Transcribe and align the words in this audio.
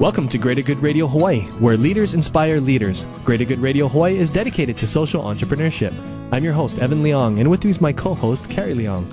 Welcome 0.00 0.30
to 0.30 0.38
Greater 0.38 0.62
Good 0.62 0.78
Radio 0.78 1.06
Hawaii, 1.06 1.42
where 1.58 1.76
leaders 1.76 2.14
inspire 2.14 2.58
leaders. 2.58 3.04
Greater 3.22 3.44
Good 3.44 3.58
Radio 3.58 3.86
Hawaii 3.86 4.16
is 4.16 4.30
dedicated 4.30 4.78
to 4.78 4.86
social 4.86 5.22
entrepreneurship. 5.24 5.92
I'm 6.32 6.42
your 6.42 6.54
host, 6.54 6.78
Evan 6.78 7.02
Leong, 7.02 7.38
and 7.38 7.50
with 7.50 7.62
me 7.64 7.70
is 7.70 7.82
my 7.82 7.92
co 7.92 8.14
host, 8.14 8.48
Carrie 8.48 8.72
Leong. 8.72 9.04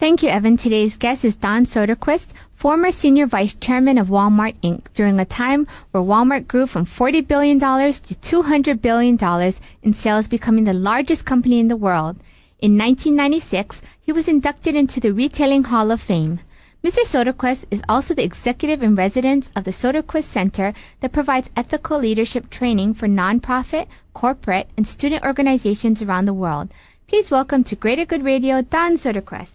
Thank 0.00 0.24
you, 0.24 0.30
Evan. 0.30 0.56
Today's 0.56 0.96
guest 0.96 1.24
is 1.24 1.36
Don 1.36 1.64
Soderquist, 1.64 2.32
former 2.56 2.90
senior 2.90 3.28
vice 3.28 3.54
chairman 3.54 3.98
of 3.98 4.08
Walmart 4.08 4.56
Inc., 4.62 4.92
during 4.94 5.20
a 5.20 5.24
time 5.24 5.68
where 5.92 6.02
Walmart 6.02 6.48
grew 6.48 6.66
from 6.66 6.84
$40 6.84 7.28
billion 7.28 7.60
to 7.60 8.42
$200 8.42 8.82
billion 8.82 9.52
in 9.84 9.92
sales, 9.94 10.26
becoming 10.26 10.64
the 10.64 10.72
largest 10.72 11.24
company 11.24 11.60
in 11.60 11.68
the 11.68 11.76
world. 11.76 12.16
In 12.58 12.76
1996, 12.76 13.80
he 14.00 14.10
was 14.10 14.26
inducted 14.26 14.74
into 14.74 14.98
the 14.98 15.12
Retailing 15.12 15.62
Hall 15.62 15.92
of 15.92 16.00
Fame. 16.00 16.40
Mr. 16.82 17.00
Soderquist 17.04 17.66
is 17.70 17.82
also 17.90 18.14
the 18.14 18.24
executive 18.24 18.82
in 18.82 18.94
residence 18.94 19.50
of 19.54 19.64
the 19.64 19.70
Soderquist 19.70 20.24
Center 20.24 20.72
that 21.00 21.12
provides 21.12 21.50
ethical 21.54 21.98
leadership 21.98 22.48
training 22.48 22.94
for 22.94 23.06
nonprofit, 23.06 23.86
corporate, 24.14 24.66
and 24.78 24.88
student 24.88 25.22
organizations 25.22 26.00
around 26.00 26.24
the 26.24 26.32
world. 26.32 26.70
Please 27.06 27.30
welcome 27.30 27.62
to 27.64 27.76
Greater 27.76 28.06
Good 28.06 28.24
Radio, 28.24 28.62
Don 28.62 28.94
Soderquist. 28.94 29.50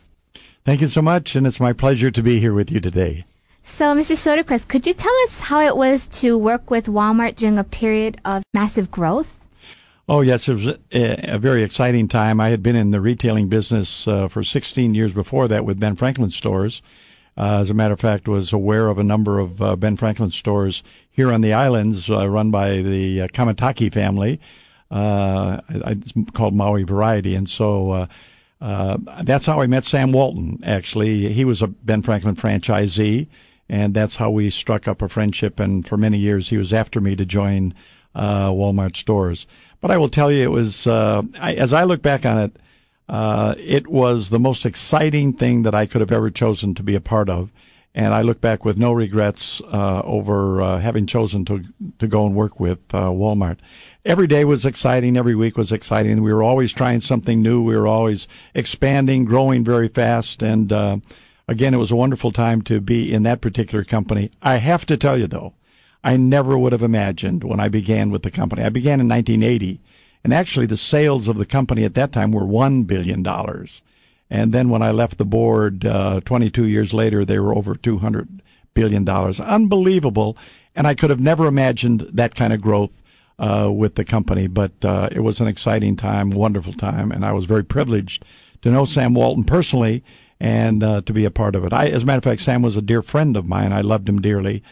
Thank 0.65 0.81
you 0.81 0.87
so 0.87 1.01
much, 1.01 1.35
and 1.35 1.47
it's 1.47 1.59
my 1.59 1.73
pleasure 1.73 2.11
to 2.11 2.21
be 2.21 2.39
here 2.39 2.53
with 2.53 2.71
you 2.71 2.79
today. 2.79 3.25
So, 3.63 3.95
Mr. 3.95 4.15
Soderquist, 4.15 4.67
could 4.67 4.85
you 4.85 4.93
tell 4.93 5.15
us 5.23 5.39
how 5.39 5.61
it 5.61 5.75
was 5.75 6.07
to 6.19 6.37
work 6.37 6.69
with 6.69 6.85
Walmart 6.85 7.35
during 7.35 7.57
a 7.57 7.63
period 7.63 8.21
of 8.23 8.43
massive 8.53 8.91
growth? 8.91 9.39
Oh, 10.07 10.21
yes, 10.21 10.47
it 10.47 10.53
was 10.53 10.67
a, 10.67 10.77
a 10.91 11.39
very 11.39 11.63
exciting 11.63 12.07
time. 12.07 12.39
I 12.39 12.49
had 12.49 12.61
been 12.61 12.75
in 12.75 12.91
the 12.91 13.01
retailing 13.01 13.49
business 13.49 14.07
uh, 14.07 14.27
for 14.27 14.43
16 14.43 14.93
years 14.93 15.11
before 15.11 15.47
that 15.47 15.65
with 15.65 15.79
Ben 15.79 15.95
Franklin 15.95 16.29
stores 16.29 16.83
uh, 17.37 17.59
as 17.61 17.69
a 17.69 17.73
matter 17.73 17.93
of 17.93 17.99
fact, 17.99 18.27
was 18.27 18.53
aware 18.53 18.87
of 18.87 18.97
a 18.97 19.03
number 19.03 19.39
of 19.39 19.61
uh, 19.61 19.75
Ben 19.75 19.97
Franklin 19.97 20.31
stores 20.31 20.83
here 21.09 21.31
on 21.31 21.41
the 21.41 21.53
islands 21.53 22.09
uh, 22.09 22.27
run 22.27 22.51
by 22.51 22.81
the 22.81 23.21
uh, 23.21 23.27
Kamataki 23.27 23.91
family. 23.91 24.39
Uh, 24.89 25.59
it's 25.69 26.13
called 26.33 26.53
Maui 26.53 26.83
Variety. 26.83 27.35
And 27.35 27.49
so 27.49 28.07
uh, 28.61 28.97
that's 29.23 29.45
how 29.45 29.61
I 29.61 29.67
met 29.67 29.85
Sam 29.85 30.11
Walton, 30.11 30.59
actually. 30.63 31.33
He 31.33 31.43
was 31.43 31.61
a 31.61 31.67
Ben 31.67 32.01
Franklin 32.01 32.35
franchisee, 32.35 33.27
and 33.67 33.93
that's 33.93 34.15
how 34.15 34.29
we 34.29 34.49
struck 34.49 34.87
up 34.87 35.01
a 35.01 35.09
friendship. 35.09 35.59
And 35.59 35.85
for 35.85 35.97
many 35.97 36.17
years, 36.17 36.49
he 36.49 36.57
was 36.57 36.71
after 36.71 37.01
me 37.01 37.15
to 37.15 37.25
join 37.25 37.73
uh, 38.13 38.49
Walmart 38.49 38.95
stores. 38.95 39.45
But 39.81 39.91
I 39.91 39.97
will 39.97 40.09
tell 40.09 40.31
you, 40.31 40.43
it 40.43 40.51
was, 40.51 40.87
uh, 40.87 41.23
I, 41.39 41.53
as 41.53 41.73
I 41.73 41.83
look 41.83 42.01
back 42.01 42.25
on 42.25 42.37
it, 42.37 42.57
uh, 43.07 43.55
it 43.59 43.87
was 43.87 44.29
the 44.29 44.39
most 44.39 44.65
exciting 44.65 45.33
thing 45.33 45.63
that 45.63 45.75
I 45.75 45.85
could 45.85 46.01
have 46.01 46.11
ever 46.11 46.31
chosen 46.31 46.73
to 46.75 46.83
be 46.83 46.95
a 46.95 47.01
part 47.01 47.29
of. 47.29 47.51
And 47.93 48.13
I 48.13 48.23
look 48.23 48.41
back 48.41 48.65
with 48.65 48.77
no 48.77 48.91
regrets 48.91 49.61
uh, 49.71 50.01
over 50.03 50.61
uh, 50.61 50.79
having 50.79 51.07
chosen 51.07 51.45
to 51.45 51.63
to 51.99 52.07
go 52.07 52.25
and 52.25 52.35
work 52.35 52.59
with 52.59 52.79
uh, 52.93 53.05
Walmart. 53.05 53.59
Every 54.03 54.27
day 54.27 54.43
was 54.43 54.65
exciting. 54.65 55.15
Every 55.15 55.35
week 55.35 55.55
was 55.55 55.71
exciting. 55.71 56.21
We 56.21 56.33
were 56.33 56.43
always 56.43 56.73
trying 56.73 56.99
something 56.99 57.41
new. 57.41 57.63
We 57.63 57.77
were 57.77 57.87
always 57.87 58.27
expanding, 58.53 59.23
growing 59.23 59.63
very 59.63 59.87
fast. 59.87 60.43
And 60.43 60.73
uh, 60.73 60.97
again, 61.47 61.73
it 61.73 61.77
was 61.77 61.91
a 61.91 61.95
wonderful 61.95 62.33
time 62.33 62.61
to 62.63 62.81
be 62.81 63.13
in 63.13 63.23
that 63.23 63.39
particular 63.39 63.85
company. 63.85 64.29
I 64.41 64.57
have 64.57 64.85
to 64.87 64.97
tell 64.97 65.17
you 65.17 65.27
though, 65.27 65.53
I 66.03 66.17
never 66.17 66.57
would 66.57 66.73
have 66.73 66.83
imagined 66.83 67.45
when 67.45 67.61
I 67.61 67.69
began 67.69 68.11
with 68.11 68.23
the 68.23 68.31
company. 68.31 68.63
I 68.63 68.69
began 68.69 68.99
in 68.99 69.07
1980 69.07 69.79
and 70.25 70.33
actually, 70.33 70.65
the 70.65 70.75
sales 70.75 71.27
of 71.27 71.37
the 71.37 71.45
company 71.45 71.83
at 71.83 71.93
that 71.93 72.11
time 72.11 72.31
were 72.31 72.41
$1 72.41 72.87
billion. 72.87 73.23
And 74.27 74.51
then 74.51 74.69
when 74.69 74.81
I 74.81 74.89
left 74.89 75.19
the 75.19 75.23
board 75.23 75.85
uh, 75.85 76.19
22 76.25 76.65
years 76.65 76.95
later, 76.95 77.23
they 77.23 77.37
were 77.37 77.55
over 77.55 77.75
$200 77.75 78.39
billion. 78.73 79.07
Unbelievable. 79.07 80.35
And 80.75 80.87
I 80.87 80.95
could 80.95 81.11
have 81.11 81.19
never 81.19 81.45
imagined 81.45 82.09
that 82.11 82.33
kind 82.33 82.53
of 82.53 82.59
growth 82.59 83.03
uh, 83.37 83.69
with 83.71 83.93
the 83.93 84.03
company. 84.03 84.47
But 84.47 84.71
uh, 84.83 85.09
it 85.11 85.19
was 85.19 85.39
an 85.41 85.47
exciting 85.47 85.95
time, 85.95 86.31
wonderful 86.31 86.73
time. 86.73 87.11
And 87.11 87.23
I 87.23 87.31
was 87.31 87.45
very 87.45 87.63
privileged 87.63 88.25
to 88.63 88.71
know 88.71 88.85
Sam 88.85 89.13
Walton 89.13 89.43
personally 89.43 90.03
and 90.39 90.81
uh, 90.81 91.01
to 91.01 91.13
be 91.13 91.25
a 91.25 91.29
part 91.29 91.53
of 91.53 91.63
it. 91.65 91.71
I, 91.71 91.85
as 91.89 92.01
a 92.01 92.05
matter 92.07 92.17
of 92.17 92.23
fact, 92.23 92.41
Sam 92.41 92.63
was 92.63 92.75
a 92.75 92.81
dear 92.81 93.03
friend 93.03 93.37
of 93.37 93.45
mine. 93.45 93.71
I 93.71 93.81
loved 93.81 94.09
him 94.09 94.19
dearly 94.23 94.63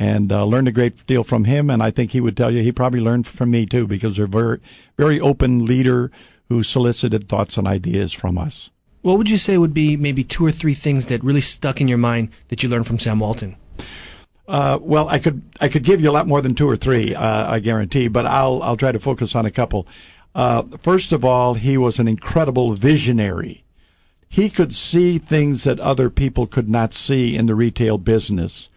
and 0.00 0.32
uh, 0.32 0.46
learned 0.46 0.66
a 0.66 0.72
great 0.72 1.06
deal 1.06 1.22
from 1.22 1.44
him. 1.44 1.68
And 1.68 1.82
I 1.82 1.90
think 1.90 2.10
he 2.10 2.22
would 2.22 2.36
tell 2.36 2.50
you 2.50 2.62
he 2.62 2.72
probably 2.72 3.00
learned 3.00 3.26
from 3.26 3.50
me 3.50 3.66
too, 3.66 3.86
because 3.86 4.16
they're 4.16 4.26
very, 4.26 4.58
very 4.96 5.20
open 5.20 5.66
leader 5.66 6.10
who 6.48 6.62
solicited 6.62 7.28
thoughts 7.28 7.58
and 7.58 7.68
ideas 7.68 8.14
from 8.14 8.38
us. 8.38 8.70
What 9.02 9.18
would 9.18 9.28
you 9.28 9.36
say 9.36 9.58
would 9.58 9.74
be 9.74 9.98
maybe 9.98 10.24
two 10.24 10.44
or 10.44 10.52
three 10.52 10.74
things 10.74 11.06
that 11.06 11.22
really 11.22 11.42
stuck 11.42 11.82
in 11.82 11.88
your 11.88 11.98
mind 11.98 12.30
that 12.48 12.62
you 12.62 12.68
learned 12.70 12.86
from 12.86 12.98
Sam 12.98 13.20
Walton? 13.20 13.56
Uh, 14.48 14.78
well, 14.80 15.08
I 15.08 15.18
could 15.18 15.42
I 15.60 15.68
could 15.68 15.84
give 15.84 16.00
you 16.00 16.10
a 16.10 16.12
lot 16.12 16.26
more 16.26 16.40
than 16.40 16.54
two 16.54 16.68
or 16.68 16.76
three, 16.76 17.14
uh, 17.14 17.52
I 17.52 17.60
guarantee, 17.60 18.08
but 18.08 18.26
I'll 18.26 18.62
I'll 18.62 18.76
try 18.76 18.92
to 18.92 18.98
focus 18.98 19.34
on 19.34 19.46
a 19.46 19.50
couple. 19.50 19.86
Uh, 20.34 20.62
first 20.80 21.12
of 21.12 21.24
all, 21.24 21.54
he 21.54 21.76
was 21.76 21.98
an 21.98 22.08
incredible 22.08 22.72
visionary. 22.72 23.64
He 24.28 24.48
could 24.48 24.74
see 24.74 25.18
things 25.18 25.64
that 25.64 25.78
other 25.80 26.08
people 26.08 26.46
could 26.46 26.68
not 26.68 26.92
see 26.94 27.36
in 27.36 27.46
the 27.46 27.54
retail 27.54 27.98
business. 27.98 28.70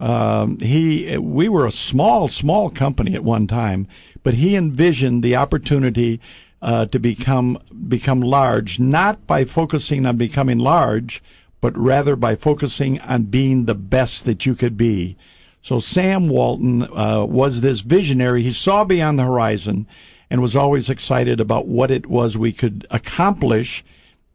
Um, 0.00 0.58
he, 0.58 1.16
we 1.18 1.48
were 1.48 1.66
a 1.66 1.72
small, 1.72 2.28
small 2.28 2.70
company 2.70 3.14
at 3.14 3.24
one 3.24 3.46
time, 3.46 3.88
but 4.22 4.34
he 4.34 4.54
envisioned 4.54 5.22
the 5.22 5.36
opportunity 5.36 6.20
uh, 6.60 6.86
to 6.86 6.98
become 6.98 7.58
become 7.88 8.20
large, 8.20 8.80
not 8.80 9.26
by 9.26 9.44
focusing 9.44 10.06
on 10.06 10.16
becoming 10.16 10.58
large, 10.58 11.22
but 11.60 11.76
rather 11.76 12.16
by 12.16 12.36
focusing 12.36 13.00
on 13.00 13.24
being 13.24 13.64
the 13.64 13.74
best 13.74 14.24
that 14.24 14.46
you 14.46 14.54
could 14.54 14.76
be. 14.76 15.16
So 15.62 15.78
Sam 15.80 16.28
Walton 16.28 16.82
uh, 16.82 17.24
was 17.24 17.60
this 17.60 17.80
visionary. 17.80 18.42
He 18.42 18.50
saw 18.50 18.84
beyond 18.84 19.18
the 19.18 19.24
horizon 19.24 19.86
and 20.30 20.42
was 20.42 20.56
always 20.56 20.90
excited 20.90 21.40
about 21.40 21.66
what 21.66 21.90
it 21.90 22.06
was 22.06 22.36
we 22.36 22.52
could 22.52 22.86
accomplish 22.90 23.84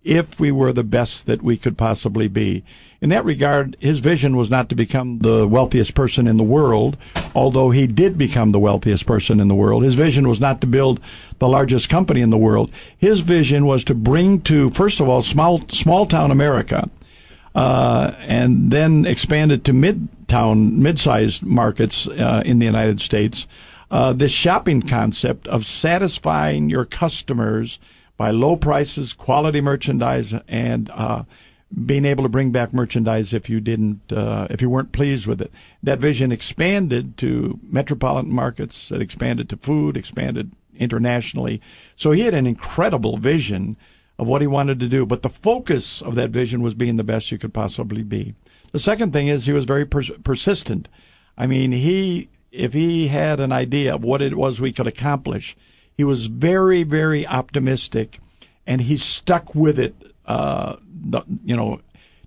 if 0.04 0.40
we 0.40 0.52
were 0.52 0.74
the 0.74 0.84
best 0.84 1.26
that 1.26 1.42
we 1.42 1.58
could 1.58 1.78
possibly 1.78 2.28
be. 2.28 2.64
In 3.04 3.10
that 3.10 3.26
regard, 3.26 3.76
his 3.82 4.00
vision 4.00 4.38
was 4.38 4.50
not 4.50 4.70
to 4.70 4.76
become 4.76 5.20
the 5.20 5.46
wealthiest 5.46 5.94
person 5.94 6.26
in 6.26 6.38
the 6.38 6.44
world, 6.44 6.96
although 7.36 7.70
he 7.70 7.86
did 7.86 8.18
become 8.18 8.52
the 8.52 8.60
wealthiest 8.60 9.06
person 9.06 9.42
in 9.42 9.50
the 9.50 9.56
world. 9.56 9.84
His 9.84 9.96
vision 9.96 10.26
was 10.26 10.40
not 10.40 10.62
to 10.62 10.68
build 10.68 11.02
the 11.40 11.50
largest 11.50 11.90
company 11.90 12.22
in 12.22 12.30
the 12.30 12.38
world. 12.38 12.72
His 12.98 13.20
vision 13.20 13.66
was 13.66 13.84
to 13.84 13.94
bring 13.94 14.40
to, 14.44 14.70
first 14.70 15.02
of 15.02 15.10
all, 15.10 15.22
small, 15.22 15.68
small 15.68 16.06
town 16.06 16.32
America, 16.32 16.90
uh, 17.54 18.14
and 18.22 18.72
then 18.72 19.04
expand 19.04 19.52
it 19.52 19.66
to 19.66 19.74
mid-town, 19.74 20.82
mid-sized 20.82 21.44
markets 21.44 22.08
uh, 22.08 22.42
in 22.46 22.60
the 22.60 22.66
United 22.66 23.02
States. 23.02 23.48
Uh, 23.92 24.14
this 24.14 24.32
shopping 24.32 24.82
concept 24.82 25.46
of 25.50 25.66
satisfying 25.66 26.70
your 26.70 26.86
customers 26.86 27.80
by 28.16 28.32
low 28.32 28.56
prices, 28.56 29.12
quality 29.12 29.60
merchandise, 29.60 30.34
and 30.48 30.90
uh, 30.92 31.24
being 31.86 32.06
able 32.06 32.24
to 32.24 32.30
bring 32.30 32.52
back 32.52 32.74
merchandise 32.74 33.34
if 33.34 33.50
you 33.50 33.60
didn't, 33.60 34.12
uh, 34.12 34.48
if 34.50 34.62
you 34.62 34.70
weren't 34.70 34.92
pleased 34.92 35.26
with 35.26 35.42
it. 35.42 35.52
That 35.82 36.00
vision 36.00 36.32
expanded 36.32 37.18
to 37.18 37.60
metropolitan 37.64 38.32
markets. 38.32 38.92
It 38.92 39.02
expanded 39.02 39.50
to 39.50 39.58
food, 39.58 39.98
expanded 39.98 40.52
internationally. 40.76 41.62
So 41.96 42.12
he 42.12 42.22
had 42.22 42.34
an 42.34 42.48
incredible 42.48 43.18
vision 43.18 43.76
of 44.20 44.28
what 44.28 44.42
he 44.42 44.48
wanted 44.48 44.80
to 44.80 44.88
do. 44.88 45.06
But 45.06 45.24
the 45.24 45.30
focus 45.30 46.02
of 46.02 46.16
that 46.16 46.30
vision 46.30 46.62
was 46.62 46.76
being 46.76 46.98
the 46.98 47.04
best 47.04 47.32
you 47.32 47.38
could 47.38 47.54
possibly 47.54 48.04
be. 48.04 48.36
The 48.72 48.80
second 48.80 49.14
thing 49.14 49.28
is 49.28 49.46
he 49.46 49.54
was 49.54 49.66
very 49.66 49.86
pers- 49.86 50.12
persistent. 50.24 50.88
I 51.38 51.48
mean, 51.48 51.72
he, 51.72 52.30
if 52.52 52.74
he 52.74 53.08
had 53.08 53.40
an 53.40 53.52
idea 53.52 53.96
of 53.96 54.04
what 54.04 54.22
it 54.22 54.36
was 54.36 54.62
we 54.62 54.72
could 54.72 54.88
accomplish, 54.88 55.56
he 55.96 56.04
was 56.04 56.28
very, 56.28 56.84
very 56.84 57.26
optimistic, 57.26 58.20
and 58.66 58.82
he 58.82 58.98
stuck 58.98 59.54
with 59.54 59.80
it 59.80 59.96
uh, 60.26 60.78
you 61.44 61.56
know, 61.56 61.82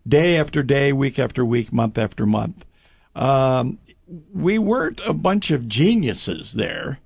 day 0.06 0.38
after 0.38 0.62
day, 0.62 0.92
week 0.92 1.18
after 1.18 1.44
week, 1.44 1.72
month 1.72 1.98
after 1.98 2.26
month. 2.26 2.64
Um, 3.14 3.78
we 4.32 4.58
weren't 4.58 5.00
a 5.04 5.12
bunch 5.12 5.50
of 5.50 5.68
geniuses 5.68 6.52
there. 6.52 7.00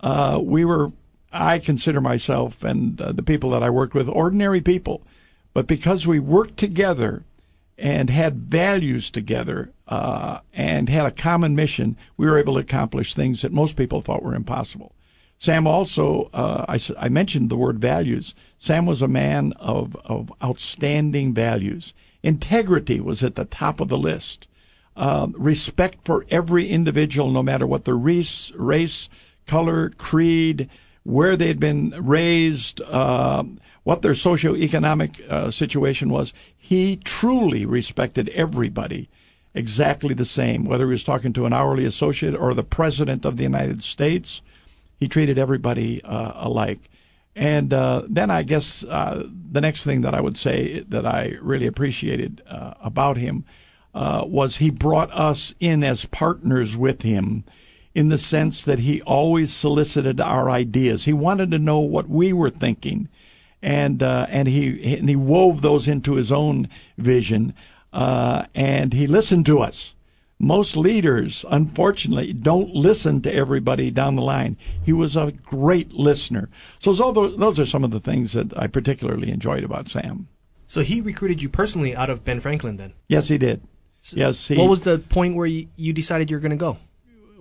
Uh, 0.00 0.40
we 0.42 0.64
were, 0.64 0.92
I 1.32 1.58
consider 1.58 2.00
myself 2.00 2.62
and 2.62 3.00
uh, 3.00 3.12
the 3.12 3.22
people 3.22 3.50
that 3.50 3.62
I 3.62 3.70
worked 3.70 3.94
with 3.94 4.08
ordinary 4.08 4.60
people. 4.60 5.02
But 5.52 5.66
because 5.66 6.06
we 6.06 6.18
worked 6.18 6.56
together 6.56 7.24
and 7.76 8.10
had 8.10 8.36
values 8.36 9.10
together 9.10 9.72
uh, 9.86 10.40
and 10.52 10.88
had 10.88 11.06
a 11.06 11.10
common 11.10 11.54
mission, 11.54 11.96
we 12.16 12.26
were 12.26 12.38
able 12.38 12.54
to 12.54 12.60
accomplish 12.60 13.14
things 13.14 13.42
that 13.42 13.52
most 13.52 13.76
people 13.76 14.00
thought 14.00 14.22
were 14.22 14.34
impossible. 14.34 14.92
Sam 15.38 15.66
also, 15.66 16.28
uh, 16.32 16.64
I, 16.68 16.80
I, 16.98 17.08
mentioned 17.08 17.48
the 17.48 17.56
word 17.56 17.78
values. 17.78 18.34
Sam 18.58 18.86
was 18.86 19.00
a 19.00 19.08
man 19.08 19.52
of, 19.60 19.94
of 20.04 20.32
outstanding 20.42 21.32
values. 21.32 21.94
Integrity 22.24 23.00
was 23.00 23.22
at 23.22 23.36
the 23.36 23.44
top 23.44 23.78
of 23.78 23.88
the 23.88 23.98
list. 23.98 24.48
Uh, 24.96 25.28
respect 25.34 25.98
for 26.04 26.26
every 26.28 26.68
individual, 26.68 27.30
no 27.30 27.42
matter 27.42 27.66
what 27.66 27.84
their 27.84 27.96
race, 27.96 28.50
race 28.56 29.08
color, 29.46 29.90
creed, 29.90 30.68
where 31.04 31.36
they'd 31.36 31.60
been 31.60 31.90
raised, 32.00 32.80
uh, 32.82 33.44
what 33.84 34.02
their 34.02 34.12
socioeconomic 34.12 35.20
uh, 35.30 35.52
situation 35.52 36.10
was. 36.10 36.32
He 36.56 36.96
truly 36.96 37.64
respected 37.64 38.28
everybody 38.30 39.08
exactly 39.54 40.14
the 40.14 40.24
same, 40.24 40.64
whether 40.64 40.84
he 40.86 40.90
was 40.90 41.04
talking 41.04 41.32
to 41.32 41.46
an 41.46 41.52
hourly 41.52 41.84
associate 41.84 42.34
or 42.34 42.52
the 42.52 42.64
president 42.64 43.24
of 43.24 43.36
the 43.36 43.44
United 43.44 43.84
States. 43.84 44.42
He 44.98 45.08
treated 45.08 45.38
everybody 45.38 46.02
uh, 46.02 46.32
alike. 46.34 46.90
And 47.36 47.72
uh, 47.72 48.02
then 48.08 48.30
I 48.30 48.42
guess 48.42 48.82
uh, 48.84 49.24
the 49.28 49.60
next 49.60 49.84
thing 49.84 50.00
that 50.00 50.14
I 50.14 50.20
would 50.20 50.36
say 50.36 50.80
that 50.88 51.06
I 51.06 51.36
really 51.40 51.66
appreciated 51.66 52.42
uh, 52.48 52.74
about 52.82 53.16
him 53.16 53.44
uh, 53.94 54.24
was 54.26 54.56
he 54.56 54.70
brought 54.70 55.12
us 55.12 55.54
in 55.60 55.84
as 55.84 56.04
partners 56.04 56.76
with 56.76 57.02
him 57.02 57.44
in 57.94 58.08
the 58.08 58.18
sense 58.18 58.64
that 58.64 58.80
he 58.80 59.02
always 59.02 59.52
solicited 59.52 60.20
our 60.20 60.50
ideas. 60.50 61.04
He 61.04 61.12
wanted 61.12 61.50
to 61.52 61.58
know 61.58 61.80
what 61.80 62.08
we 62.08 62.32
were 62.32 62.50
thinking, 62.50 63.08
and 63.62 64.02
uh, 64.02 64.26
and 64.28 64.46
he 64.46 64.96
and 64.96 65.08
he 65.08 65.16
wove 65.16 65.62
those 65.62 65.88
into 65.88 66.14
his 66.14 66.30
own 66.30 66.68
vision, 66.96 67.54
uh, 67.92 68.44
and 68.54 68.92
he 68.92 69.06
listened 69.06 69.46
to 69.46 69.60
us. 69.60 69.94
Most 70.40 70.76
leaders, 70.76 71.44
unfortunately, 71.50 72.32
don't 72.32 72.72
listen 72.72 73.20
to 73.22 73.34
everybody 73.34 73.90
down 73.90 74.14
the 74.14 74.22
line. 74.22 74.56
He 74.84 74.92
was 74.92 75.16
a 75.16 75.32
great 75.32 75.92
listener. 75.92 76.48
So 76.78 76.92
those, 76.92 77.36
those 77.36 77.58
are 77.58 77.66
some 77.66 77.82
of 77.82 77.90
the 77.90 77.98
things 77.98 78.34
that 78.34 78.56
I 78.56 78.68
particularly 78.68 79.30
enjoyed 79.30 79.64
about 79.64 79.88
Sam. 79.88 80.28
So 80.68 80.82
he 80.82 81.00
recruited 81.00 81.42
you 81.42 81.48
personally 81.48 81.96
out 81.96 82.08
of 82.08 82.24
Ben 82.24 82.38
Franklin, 82.40 82.76
then? 82.76 82.92
Yes, 83.08 83.28
he 83.28 83.38
did. 83.38 83.62
So 84.02 84.16
yes. 84.16 84.46
He, 84.46 84.56
what 84.56 84.68
was 84.68 84.82
the 84.82 84.98
point 84.98 85.34
where 85.34 85.46
you, 85.46 85.66
you 85.74 85.92
decided 85.92 86.30
you're 86.30 86.40
going 86.40 86.50
to 86.50 86.56
go? 86.56 86.78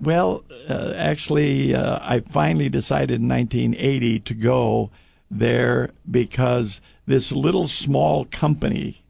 Well, 0.01 0.43
uh, 0.69 0.93
actually, 0.95 1.75
uh, 1.75 1.99
I 2.01 2.21
finally 2.21 2.69
decided 2.69 3.21
in 3.21 3.27
1980 3.27 4.19
to 4.21 4.33
go 4.33 4.89
there 5.29 5.91
because 6.09 6.81
this 7.05 7.31
little 7.31 7.67
small 7.67 8.25
company 8.25 9.03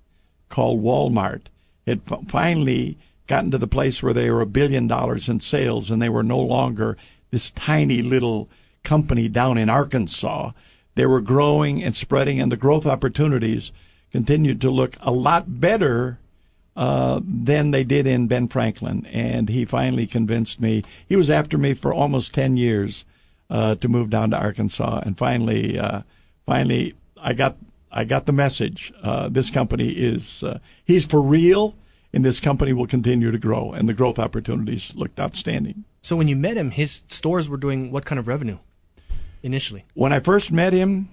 called 0.49 0.81
Walmart 0.81 1.43
had 1.85 2.01
f- 2.09 2.21
finally 2.27 2.97
gotten 3.27 3.51
to 3.51 3.57
the 3.57 3.67
place 3.67 4.01
where 4.01 4.13
they 4.13 4.29
were 4.29 4.41
a 4.41 4.45
billion 4.45 4.87
dollars 4.87 5.29
in 5.29 5.39
sales 5.39 5.91
and 5.91 6.01
they 6.01 6.09
were 6.09 6.23
no 6.23 6.39
longer 6.39 6.97
this 7.31 7.51
tiny 7.51 8.01
little 8.01 8.49
company 8.83 9.27
down 9.27 9.57
in 9.57 9.69
Arkansas. 9.69 10.51
They 10.95 11.05
were 11.05 11.21
growing 11.21 11.83
and 11.83 11.93
spreading, 11.93 12.41
and 12.41 12.51
the 12.51 12.57
growth 12.57 12.85
opportunities 12.85 13.71
continued 14.11 14.61
to 14.61 14.71
look 14.71 14.95
a 15.01 15.11
lot 15.11 15.59
better 15.59 16.17
uh, 16.75 17.19
than 17.23 17.71
they 17.71 17.83
did 17.83 18.07
in 18.07 18.27
Ben 18.27 18.47
Franklin. 18.47 19.05
And 19.07 19.49
he 19.49 19.65
finally 19.65 20.07
convinced 20.07 20.61
me. 20.61 20.83
He 21.07 21.15
was 21.15 21.29
after 21.29 21.57
me 21.57 21.73
for 21.73 21.93
almost 21.93 22.33
10 22.33 22.55
years 22.55 23.03
uh, 23.49 23.75
to 23.75 23.89
move 23.89 24.09
down 24.09 24.31
to 24.31 24.37
Arkansas. 24.37 25.01
And 25.05 25.17
finally, 25.17 25.77
uh, 25.77 26.01
finally, 26.45 26.95
I 27.19 27.33
got 27.33 27.57
I 27.91 28.03
got 28.03 28.25
the 28.25 28.33
message. 28.33 28.91
Uh, 29.01 29.29
this 29.29 29.49
company 29.49 29.89
is 29.89 30.43
uh, 30.43 30.59
he's 30.85 31.05
for 31.05 31.21
real, 31.21 31.75
and 32.17 32.25
this 32.25 32.39
company 32.39 32.73
will 32.73 32.87
continue 32.87 33.29
to 33.29 33.37
grow. 33.37 33.71
And 33.71 33.87
the 33.87 33.93
growth 33.93 34.17
opportunities 34.17 34.95
looked 34.95 35.19
outstanding. 35.19 35.83
So 36.01 36.15
when 36.15 36.27
you 36.27 36.35
met 36.35 36.57
him, 36.57 36.71
his 36.71 37.03
stores 37.07 37.47
were 37.47 37.57
doing 37.57 37.91
what 37.91 38.05
kind 38.05 38.17
of 38.17 38.27
revenue 38.27 38.57
initially? 39.43 39.85
When 39.93 40.11
I 40.11 40.19
first 40.19 40.51
met 40.51 40.73
him, 40.73 41.09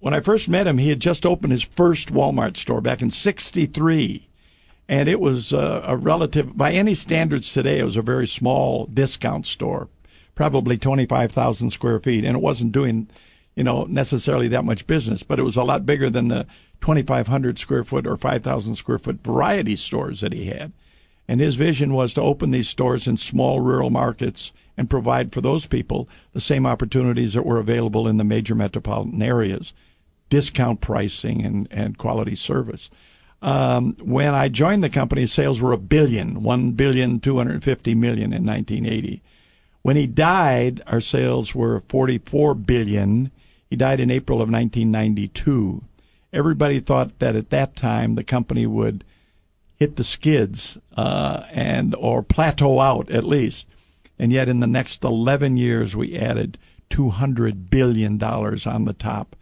when 0.00 0.12
I 0.12 0.18
first 0.18 0.48
met 0.48 0.66
him, 0.66 0.78
he 0.78 0.88
had 0.88 0.98
just 0.98 1.24
opened 1.24 1.52
his 1.52 1.62
first 1.62 2.12
Walmart 2.12 2.56
store 2.56 2.80
back 2.80 3.02
in 3.02 3.10
'63 3.10 4.26
and 4.88 5.08
it 5.08 5.20
was 5.20 5.52
uh, 5.52 5.84
a 5.86 5.96
relative 5.96 6.56
by 6.56 6.72
any 6.72 6.94
standards 6.94 7.52
today. 7.52 7.78
It 7.78 7.84
was 7.84 7.96
a 7.96 8.02
very 8.02 8.26
small 8.26 8.86
discount 8.86 9.46
store, 9.46 9.88
probably 10.34 10.76
twenty 10.76 11.06
five 11.06 11.30
thousand 11.30 11.70
square 11.70 12.00
feet, 12.00 12.24
and 12.24 12.36
it 12.36 12.40
wasn't 12.40 12.72
doing, 12.72 13.06
you 13.54 13.64
know, 13.64 13.84
necessarily 13.84 14.48
that 14.48 14.64
much 14.64 14.86
business, 14.86 15.22
but 15.22 15.38
it 15.38 15.42
was 15.42 15.56
a 15.56 15.64
lot 15.64 15.86
bigger 15.86 16.08
than 16.08 16.28
the 16.28 16.46
twenty 16.80 17.02
five 17.02 17.28
hundred 17.28 17.58
square 17.58 17.84
foot 17.84 18.06
or 18.06 18.16
five 18.16 18.42
thousand 18.42 18.76
square 18.76 18.98
foot 18.98 19.22
variety 19.22 19.76
stores 19.76 20.20
that 20.20 20.32
he 20.32 20.46
had. 20.46 20.72
And 21.28 21.40
his 21.40 21.56
vision 21.56 21.92
was 21.94 22.12
to 22.14 22.22
open 22.22 22.50
these 22.50 22.68
stores 22.68 23.06
in 23.06 23.16
small 23.16 23.60
rural 23.60 23.90
markets 23.90 24.52
and 24.76 24.90
provide 24.90 25.32
for 25.32 25.40
those 25.40 25.66
people 25.66 26.08
the 26.32 26.40
same 26.40 26.66
opportunities 26.66 27.34
that 27.34 27.46
were 27.46 27.58
available 27.58 28.08
in 28.08 28.16
the 28.16 28.24
major 28.24 28.54
metropolitan 28.54 29.22
areas 29.22 29.72
discount 30.30 30.80
pricing 30.80 31.44
and, 31.44 31.68
and 31.70 31.98
quality 31.98 32.34
service. 32.34 32.88
Um, 33.42 33.96
when 34.00 34.32
I 34.34 34.48
joined 34.48 34.84
the 34.84 34.88
company, 34.88 35.26
sales 35.26 35.60
were 35.60 35.72
a 35.72 35.78
billion, 35.78 36.42
one 36.42 36.72
billion 36.72 37.20
two 37.20 37.36
hundred 37.36 37.62
fifty 37.64 37.94
million 37.94 38.32
in 38.32 38.46
1980. 38.46 39.22
When 39.82 39.96
he 39.96 40.06
died, 40.06 40.82
our 40.86 41.00
sales 41.00 41.54
were 41.54 41.80
44 41.88 42.54
billion. 42.54 43.30
He 43.70 43.76
died 43.76 44.00
in 44.00 44.10
April 44.10 44.42
of 44.42 44.50
1992. 44.50 45.84
Everybody 46.32 46.80
thought 46.80 47.20
that 47.20 47.36
at 47.36 47.50
that 47.50 47.76
time 47.76 48.16
the 48.16 48.24
company 48.24 48.66
would 48.66 49.04
hit 49.76 49.94
the 49.96 50.04
skids 50.04 50.76
uh, 50.96 51.44
and 51.52 51.94
or 51.94 52.22
plateau 52.22 52.80
out 52.80 53.08
at 53.10 53.24
least. 53.24 53.68
And 54.18 54.32
yet, 54.32 54.48
in 54.48 54.60
the 54.60 54.66
next 54.66 55.02
11 55.02 55.56
years, 55.56 55.96
we 55.96 56.18
added 56.18 56.58
200 56.90 57.70
billion 57.70 58.18
dollars 58.18 58.66
on 58.66 58.84
the 58.84 58.92
top. 58.92 59.34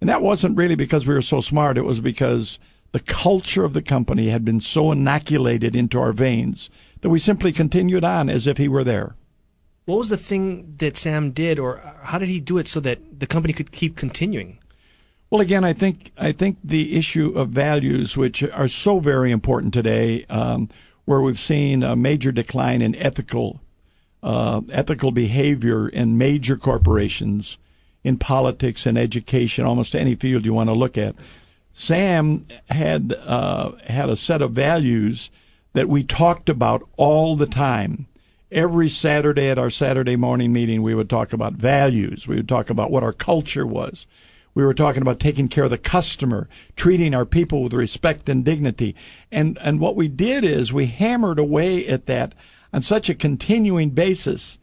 And 0.00 0.10
that 0.10 0.22
wasn't 0.22 0.56
really 0.56 0.74
because 0.74 1.06
we 1.06 1.14
were 1.14 1.22
so 1.22 1.40
smart. 1.40 1.78
It 1.78 1.84
was 1.84 2.00
because 2.00 2.58
the 2.92 3.00
culture 3.00 3.64
of 3.64 3.72
the 3.72 3.82
company 3.82 4.28
had 4.28 4.44
been 4.44 4.60
so 4.60 4.92
inoculated 4.92 5.74
into 5.74 5.98
our 5.98 6.12
veins 6.12 6.68
that 7.00 7.10
we 7.10 7.18
simply 7.18 7.52
continued 7.52 8.04
on 8.04 8.28
as 8.28 8.46
if 8.46 8.58
he 8.58 8.68
were 8.68 8.84
there. 8.84 9.14
What 9.88 10.00
was 10.00 10.10
the 10.10 10.18
thing 10.18 10.74
that 10.80 10.98
Sam 10.98 11.30
did, 11.30 11.58
or 11.58 11.80
how 12.02 12.18
did 12.18 12.28
he 12.28 12.40
do 12.40 12.58
it 12.58 12.68
so 12.68 12.78
that 12.80 13.20
the 13.20 13.26
company 13.26 13.54
could 13.54 13.72
keep 13.72 13.96
continuing? 13.96 14.58
Well, 15.30 15.40
again, 15.40 15.64
I 15.64 15.72
think 15.72 16.12
I 16.18 16.30
think 16.30 16.58
the 16.62 16.94
issue 16.94 17.30
of 17.30 17.48
values, 17.48 18.14
which 18.14 18.42
are 18.42 18.68
so 18.68 19.00
very 19.00 19.30
important 19.30 19.72
today, 19.72 20.26
um, 20.26 20.68
where 21.06 21.22
we've 21.22 21.38
seen 21.38 21.82
a 21.82 21.96
major 21.96 22.30
decline 22.32 22.82
in 22.82 22.96
ethical 22.96 23.62
uh, 24.22 24.60
ethical 24.70 25.10
behavior 25.10 25.88
in 25.88 26.18
major 26.18 26.58
corporations, 26.58 27.56
in 28.04 28.18
politics 28.18 28.84
in 28.84 28.98
education, 28.98 29.64
almost 29.64 29.94
any 29.94 30.14
field 30.14 30.44
you 30.44 30.52
want 30.52 30.68
to 30.68 30.74
look 30.74 30.98
at. 30.98 31.14
Sam 31.72 32.44
had 32.68 33.14
uh, 33.24 33.72
had 33.84 34.10
a 34.10 34.16
set 34.16 34.42
of 34.42 34.52
values 34.52 35.30
that 35.72 35.88
we 35.88 36.02
talked 36.02 36.50
about 36.50 36.86
all 36.98 37.36
the 37.36 37.46
time. 37.46 38.06
Every 38.50 38.88
Saturday 38.88 39.48
at 39.48 39.58
our 39.58 39.70
Saturday 39.70 40.16
morning 40.16 40.52
meeting, 40.52 40.82
we 40.82 40.94
would 40.94 41.10
talk 41.10 41.32
about 41.32 41.52
values. 41.52 42.26
We 42.26 42.36
would 42.36 42.48
talk 42.48 42.70
about 42.70 42.90
what 42.90 43.02
our 43.02 43.12
culture 43.12 43.66
was. 43.66 44.06
We 44.54 44.64
were 44.64 44.74
talking 44.74 45.02
about 45.02 45.20
taking 45.20 45.48
care 45.48 45.64
of 45.64 45.70
the 45.70 45.78
customer, 45.78 46.48
treating 46.74 47.14
our 47.14 47.26
people 47.26 47.62
with 47.62 47.74
respect 47.74 48.28
and 48.28 48.44
dignity. 48.44 48.96
And, 49.30 49.58
and 49.62 49.80
what 49.80 49.96
we 49.96 50.08
did 50.08 50.44
is 50.44 50.72
we 50.72 50.86
hammered 50.86 51.38
away 51.38 51.86
at 51.86 52.06
that 52.06 52.34
on 52.72 52.82
such 52.82 53.08
a 53.08 53.14
continuing 53.14 53.90
basis 53.90 54.58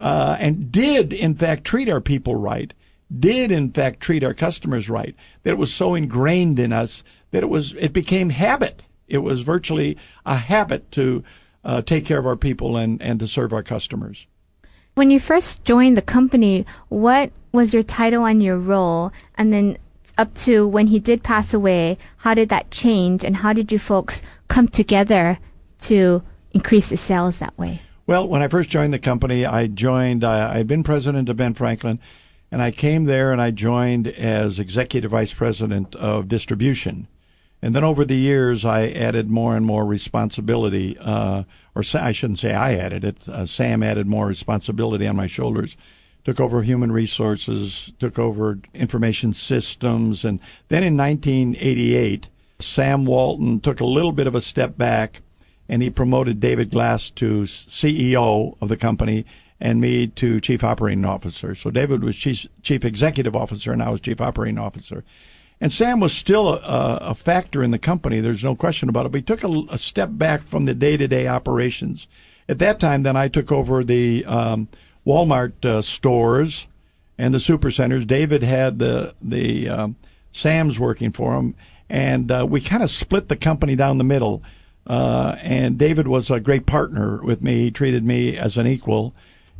uh, 0.00 0.36
and 0.40 0.72
did, 0.72 1.12
in 1.12 1.34
fact, 1.34 1.64
treat 1.64 1.88
our 1.88 2.00
people 2.00 2.34
right 2.34 2.72
did 3.16 3.50
in 3.50 3.70
fact 3.70 4.00
treat 4.00 4.22
our 4.22 4.34
customers 4.34 4.88
right, 4.88 5.14
that 5.42 5.50
it 5.50 5.58
was 5.58 5.72
so 5.72 5.94
ingrained 5.94 6.58
in 6.58 6.72
us 6.72 7.02
that 7.30 7.42
it 7.42 7.48
was 7.48 7.72
it 7.74 7.92
became 7.92 8.30
habit. 8.30 8.84
It 9.06 9.18
was 9.18 9.40
virtually 9.40 9.96
a 10.26 10.36
habit 10.36 10.90
to 10.92 11.24
uh, 11.68 11.82
take 11.82 12.06
care 12.06 12.18
of 12.18 12.26
our 12.26 12.34
people 12.34 12.78
and, 12.78 13.00
and 13.02 13.20
to 13.20 13.26
serve 13.26 13.52
our 13.52 13.62
customers. 13.62 14.26
When 14.94 15.10
you 15.10 15.20
first 15.20 15.64
joined 15.64 15.96
the 15.96 16.02
company, 16.02 16.64
what 16.88 17.30
was 17.52 17.74
your 17.74 17.82
title 17.82 18.24
and 18.24 18.42
your 18.42 18.58
role? 18.58 19.12
And 19.36 19.52
then 19.52 19.76
up 20.16 20.34
to 20.34 20.66
when 20.66 20.86
he 20.86 20.98
did 20.98 21.22
pass 21.22 21.52
away, 21.52 21.98
how 22.16 22.34
did 22.34 22.48
that 22.48 22.70
change? 22.70 23.22
And 23.22 23.36
how 23.36 23.52
did 23.52 23.70
you 23.70 23.78
folks 23.78 24.22
come 24.48 24.66
together 24.66 25.38
to 25.82 26.22
increase 26.52 26.88
the 26.88 26.96
sales 26.96 27.38
that 27.38 27.56
way? 27.58 27.82
Well, 28.06 28.26
when 28.26 28.40
I 28.40 28.48
first 28.48 28.70
joined 28.70 28.94
the 28.94 28.98
company, 28.98 29.44
I 29.44 29.66
joined, 29.66 30.24
I 30.24 30.56
had 30.56 30.66
been 30.66 30.82
president 30.82 31.28
of 31.28 31.36
Ben 31.36 31.52
Franklin 31.52 32.00
and 32.50 32.62
I 32.62 32.70
came 32.70 33.04
there 33.04 33.30
and 33.30 33.42
I 33.42 33.50
joined 33.50 34.08
as 34.08 34.58
executive 34.58 35.10
vice 35.10 35.34
president 35.34 35.94
of 35.96 36.28
distribution. 36.28 37.08
And 37.60 37.74
then 37.74 37.82
over 37.82 38.04
the 38.04 38.16
years, 38.16 38.64
I 38.64 38.88
added 38.88 39.28
more 39.28 39.56
and 39.56 39.66
more 39.66 39.84
responsibility, 39.84 40.96
uh, 41.00 41.42
or 41.74 41.82
I 41.94 42.12
shouldn't 42.12 42.38
say 42.38 42.54
I 42.54 42.74
added 42.74 43.04
it. 43.04 43.28
Uh, 43.28 43.46
Sam 43.46 43.82
added 43.82 44.06
more 44.06 44.26
responsibility 44.26 45.06
on 45.06 45.16
my 45.16 45.26
shoulders. 45.26 45.76
Took 46.24 46.38
over 46.38 46.62
human 46.62 46.92
resources, 46.92 47.92
took 47.98 48.18
over 48.18 48.58
information 48.74 49.32
systems, 49.32 50.24
and 50.24 50.40
then 50.68 50.84
in 50.84 50.96
1988, 50.96 52.28
Sam 52.60 53.04
Walton 53.04 53.60
took 53.60 53.80
a 53.80 53.86
little 53.86 54.12
bit 54.12 54.26
of 54.26 54.34
a 54.34 54.40
step 54.40 54.76
back 54.76 55.22
and 55.68 55.82
he 55.82 55.90
promoted 55.90 56.40
David 56.40 56.70
Glass 56.70 57.10
to 57.10 57.42
CEO 57.42 58.56
of 58.60 58.68
the 58.68 58.76
company 58.76 59.26
and 59.60 59.80
me 59.80 60.06
to 60.06 60.40
chief 60.40 60.64
operating 60.64 61.04
officer. 61.04 61.54
So 61.54 61.70
David 61.70 62.02
was 62.02 62.16
chief, 62.16 62.46
chief 62.62 62.84
executive 62.84 63.36
officer 63.36 63.72
and 63.72 63.82
I 63.82 63.90
was 63.90 64.00
chief 64.00 64.20
operating 64.20 64.58
officer. 64.58 65.04
And 65.60 65.72
Sam 65.72 65.98
was 65.98 66.12
still 66.12 66.54
a, 66.54 66.98
a 67.00 67.14
factor 67.14 67.62
in 67.62 67.72
the 67.72 67.78
company. 67.78 68.20
There's 68.20 68.44
no 68.44 68.54
question 68.54 68.88
about 68.88 69.06
it. 69.06 69.12
But 69.12 69.18
he 69.18 69.22
took 69.22 69.42
a, 69.42 69.62
a 69.70 69.78
step 69.78 70.10
back 70.12 70.46
from 70.46 70.66
the 70.66 70.74
day-to-day 70.74 71.26
operations. 71.26 72.06
At 72.48 72.60
that 72.60 72.78
time, 72.78 73.02
then 73.02 73.16
I 73.16 73.28
took 73.28 73.50
over 73.50 73.82
the 73.82 74.24
um, 74.24 74.68
Walmart 75.06 75.64
uh, 75.64 75.82
stores 75.82 76.66
and 77.18 77.34
the 77.34 77.38
supercenters. 77.38 78.06
David 78.06 78.42
had 78.42 78.78
the 78.78 79.14
the 79.20 79.68
um, 79.68 79.96
Sam's 80.32 80.78
working 80.78 81.12
for 81.12 81.34
him, 81.34 81.54
and 81.90 82.30
uh, 82.30 82.46
we 82.48 82.60
kind 82.60 82.82
of 82.82 82.90
split 82.90 83.28
the 83.28 83.36
company 83.36 83.74
down 83.74 83.98
the 83.98 84.04
middle. 84.04 84.42
Uh, 84.86 85.36
and 85.42 85.76
David 85.76 86.08
was 86.08 86.30
a 86.30 86.40
great 86.40 86.64
partner 86.64 87.20
with 87.22 87.42
me. 87.42 87.64
He 87.64 87.70
treated 87.70 88.04
me 88.04 88.36
as 88.38 88.56
an 88.56 88.66
equal. 88.66 89.12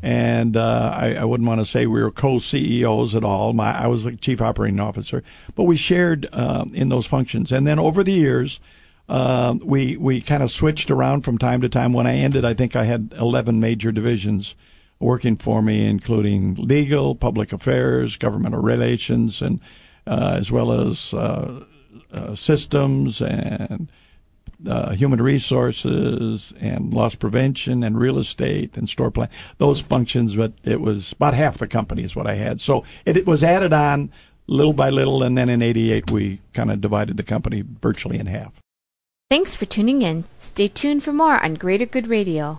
And 0.02 0.56
uh, 0.56 0.92
I, 0.94 1.14
I, 1.14 1.24
wouldn't 1.24 1.48
want 1.48 1.60
to 1.60 1.64
say 1.64 1.86
we 1.86 2.00
were 2.00 2.12
co-CEOs 2.12 3.16
at 3.16 3.24
all. 3.24 3.52
My, 3.52 3.76
I 3.76 3.88
was 3.88 4.04
the 4.04 4.16
chief 4.16 4.40
operating 4.40 4.78
officer, 4.78 5.24
but 5.56 5.64
we 5.64 5.76
shared 5.76 6.28
uh, 6.32 6.66
in 6.72 6.88
those 6.88 7.06
functions. 7.06 7.50
And 7.50 7.66
then 7.66 7.80
over 7.80 8.04
the 8.04 8.12
years, 8.12 8.60
uh, 9.08 9.56
we 9.64 9.96
we 9.96 10.20
kind 10.20 10.42
of 10.42 10.50
switched 10.50 10.90
around 10.90 11.22
from 11.22 11.36
time 11.38 11.60
to 11.62 11.68
time. 11.68 11.92
When 11.92 12.06
I 12.06 12.16
ended, 12.16 12.44
I 12.44 12.54
think 12.54 12.76
I 12.76 12.84
had 12.84 13.12
11 13.18 13.58
major 13.58 13.90
divisions 13.90 14.54
working 15.00 15.36
for 15.36 15.62
me, 15.62 15.86
including 15.86 16.54
legal, 16.56 17.14
public 17.14 17.52
affairs, 17.52 18.16
governmental 18.16 18.60
relations, 18.60 19.40
and 19.40 19.60
uh, 20.06 20.36
as 20.38 20.52
well 20.52 20.72
as 20.72 21.14
uh, 21.14 21.64
uh, 22.12 22.34
systems 22.34 23.20
and 23.20 23.88
uh, 24.66 24.94
human 24.94 25.22
resources 25.22 26.52
and 26.60 26.92
loss 26.92 27.14
prevention 27.14 27.82
and 27.82 27.98
real 27.98 28.18
estate 28.18 28.76
and 28.76 28.88
store 28.88 29.10
plan 29.10 29.28
those 29.58 29.80
functions 29.80 30.36
but 30.36 30.52
it 30.64 30.80
was 30.80 31.12
about 31.12 31.34
half 31.34 31.58
the 31.58 31.68
company 31.68 32.02
is 32.02 32.16
what 32.16 32.26
i 32.26 32.34
had. 32.34 32.60
So 32.60 32.84
it, 33.04 33.16
it 33.16 33.26
was 33.26 33.44
added 33.44 33.72
on 33.72 34.10
little 34.46 34.72
by 34.72 34.90
little 34.90 35.22
and 35.22 35.36
then 35.36 35.48
in 35.48 35.62
88 35.62 36.10
we 36.10 36.40
kind 36.52 36.70
of 36.70 36.80
divided 36.80 37.16
the 37.16 37.22
company 37.22 37.62
virtually 37.80 38.18
in 38.18 38.26
half. 38.26 38.52
Thanks 39.30 39.54
for 39.54 39.66
tuning 39.66 40.02
in. 40.02 40.24
Stay 40.40 40.68
tuned 40.68 41.02
for 41.02 41.12
more 41.12 41.42
on 41.42 41.54
greater 41.54 41.86
good 41.86 42.06
radio 42.08 42.58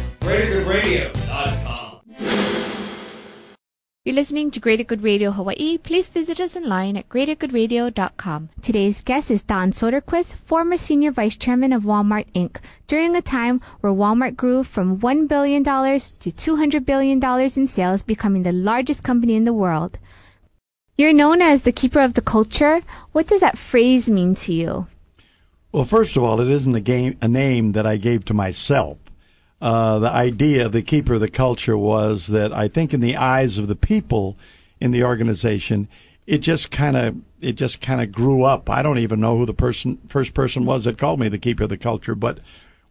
GreaterGoodRadio.com. 0.21 2.01
You're 4.05 4.15
listening 4.15 4.51
to 4.51 4.59
Greater 4.59 4.83
Good 4.83 5.01
Radio 5.01 5.31
Hawaii. 5.31 5.77
Please 5.79 6.09
visit 6.09 6.39
us 6.39 6.55
online 6.55 6.95
at 6.95 7.09
greatergoodradio.com. 7.09 8.49
Today's 8.61 9.01
guest 9.01 9.31
is 9.31 9.41
Don 9.43 9.71
Soderquist, 9.71 10.33
former 10.35 10.77
senior 10.77 11.11
vice 11.11 11.35
chairman 11.35 11.73
of 11.73 11.83
Walmart 11.83 12.31
Inc. 12.33 12.57
During 12.87 13.15
a 13.15 13.21
time 13.21 13.61
where 13.81 13.93
Walmart 13.93 14.35
grew 14.35 14.63
from 14.63 14.99
$1 14.99 15.27
billion 15.27 15.63
to 15.63 15.69
$200 15.71 16.85
billion 16.85 17.23
in 17.55 17.67
sales, 17.67 18.03
becoming 18.03 18.43
the 18.43 18.51
largest 18.51 19.03
company 19.03 19.35
in 19.35 19.45
the 19.45 19.53
world. 19.53 19.97
You're 20.97 21.13
known 21.13 21.41
as 21.41 21.63
the 21.63 21.71
keeper 21.71 21.99
of 21.99 22.13
the 22.13 22.21
culture. 22.21 22.81
What 23.11 23.27
does 23.27 23.41
that 23.41 23.57
phrase 23.57 24.07
mean 24.09 24.35
to 24.35 24.53
you? 24.53 24.87
Well, 25.71 25.85
first 25.85 26.15
of 26.15 26.23
all, 26.23 26.41
it 26.41 26.49
isn't 26.49 26.75
a, 26.75 26.81
game, 26.81 27.17
a 27.21 27.27
name 27.27 27.71
that 27.71 27.87
I 27.87 27.97
gave 27.97 28.25
to 28.25 28.33
myself 28.33 28.97
uh, 29.61 29.99
the 29.99 30.11
idea 30.11 30.65
of 30.65 30.71
the 30.71 30.81
keeper 30.81 31.13
of 31.13 31.19
the 31.19 31.29
culture 31.29 31.77
was 31.77 32.27
that 32.27 32.51
I 32.51 32.67
think 32.67 32.93
in 32.93 32.99
the 32.99 33.15
eyes 33.15 33.57
of 33.57 33.67
the 33.67 33.75
people 33.75 34.37
in 34.79 34.91
the 34.91 35.03
organization, 35.03 35.87
it 36.25 36.39
just 36.39 36.71
kind 36.71 36.97
of 36.97 37.15
it 37.41 37.53
just 37.53 37.79
kind 37.81 38.01
of 38.01 38.11
grew 38.11 38.43
up. 38.43 38.69
I 38.69 38.81
don't 38.81 38.97
even 38.97 39.19
know 39.19 39.37
who 39.37 39.45
the 39.45 39.53
person 39.53 39.99
first 40.09 40.33
person 40.33 40.65
was 40.65 40.85
that 40.85 40.97
called 40.97 41.19
me 41.19 41.29
the 41.29 41.37
keeper 41.37 41.63
of 41.63 41.69
the 41.69 41.77
culture, 41.77 42.15
but 42.15 42.39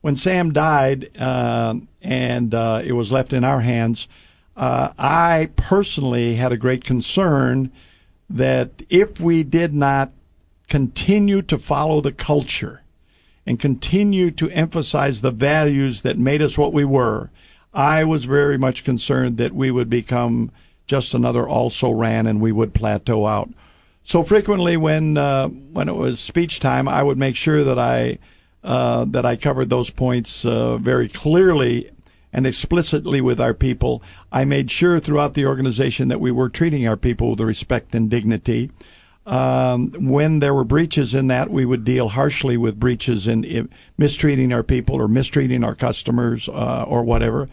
when 0.00 0.16
Sam 0.16 0.52
died 0.52 1.10
uh, 1.18 1.74
and 2.02 2.54
uh, 2.54 2.82
it 2.84 2.92
was 2.92 3.12
left 3.12 3.32
in 3.32 3.44
our 3.44 3.60
hands, 3.60 4.08
uh, 4.56 4.92
I 4.98 5.50
personally 5.56 6.36
had 6.36 6.52
a 6.52 6.56
great 6.56 6.84
concern 6.84 7.70
that 8.28 8.82
if 8.88 9.20
we 9.20 9.42
did 9.42 9.74
not 9.74 10.12
continue 10.68 11.42
to 11.42 11.58
follow 11.58 12.00
the 12.00 12.12
culture 12.12 12.82
and 13.50 13.58
continue 13.58 14.30
to 14.30 14.48
emphasize 14.50 15.22
the 15.22 15.32
values 15.32 16.02
that 16.02 16.16
made 16.16 16.40
us 16.40 16.56
what 16.56 16.72
we 16.72 16.84
were, 16.84 17.30
I 17.74 18.04
was 18.04 18.24
very 18.24 18.56
much 18.56 18.84
concerned 18.84 19.38
that 19.38 19.52
we 19.52 19.72
would 19.72 19.90
become 19.90 20.52
just 20.86 21.14
another 21.14 21.48
also 21.48 21.90
ran 21.90 22.28
and 22.28 22.40
we 22.40 22.52
would 22.52 22.74
plateau 22.74 23.26
out. 23.26 23.50
So 24.04 24.22
frequently, 24.22 24.76
when 24.76 25.18
uh, 25.18 25.48
when 25.48 25.88
it 25.88 25.96
was 25.96 26.20
speech 26.20 26.60
time, 26.60 26.86
I 26.86 27.02
would 27.02 27.18
make 27.18 27.34
sure 27.34 27.64
that 27.64 27.76
I 27.76 28.18
uh, 28.62 29.04
that 29.06 29.26
I 29.26 29.34
covered 29.34 29.68
those 29.68 29.90
points 29.90 30.44
uh, 30.44 30.76
very 30.76 31.08
clearly 31.08 31.90
and 32.32 32.46
explicitly 32.46 33.20
with 33.20 33.40
our 33.40 33.52
people. 33.52 34.00
I 34.30 34.44
made 34.44 34.70
sure 34.70 35.00
throughout 35.00 35.34
the 35.34 35.46
organization 35.46 36.06
that 36.06 36.20
we 36.20 36.30
were 36.30 36.50
treating 36.50 36.86
our 36.86 36.96
people 36.96 37.30
with 37.30 37.40
respect 37.40 37.96
and 37.96 38.08
dignity. 38.08 38.70
Um, 39.30 39.92
when 39.92 40.40
there 40.40 40.52
were 40.52 40.64
breaches 40.64 41.14
in 41.14 41.28
that, 41.28 41.50
we 41.50 41.64
would 41.64 41.84
deal 41.84 42.08
harshly 42.08 42.56
with 42.56 42.80
breaches 42.80 43.28
in, 43.28 43.44
in 43.44 43.68
mistreating 43.96 44.52
our 44.52 44.64
people 44.64 44.96
or 44.96 45.06
mistreating 45.06 45.62
our 45.62 45.76
customers 45.76 46.48
uh, 46.48 46.84
or 46.88 47.04
whatever. 47.04 47.48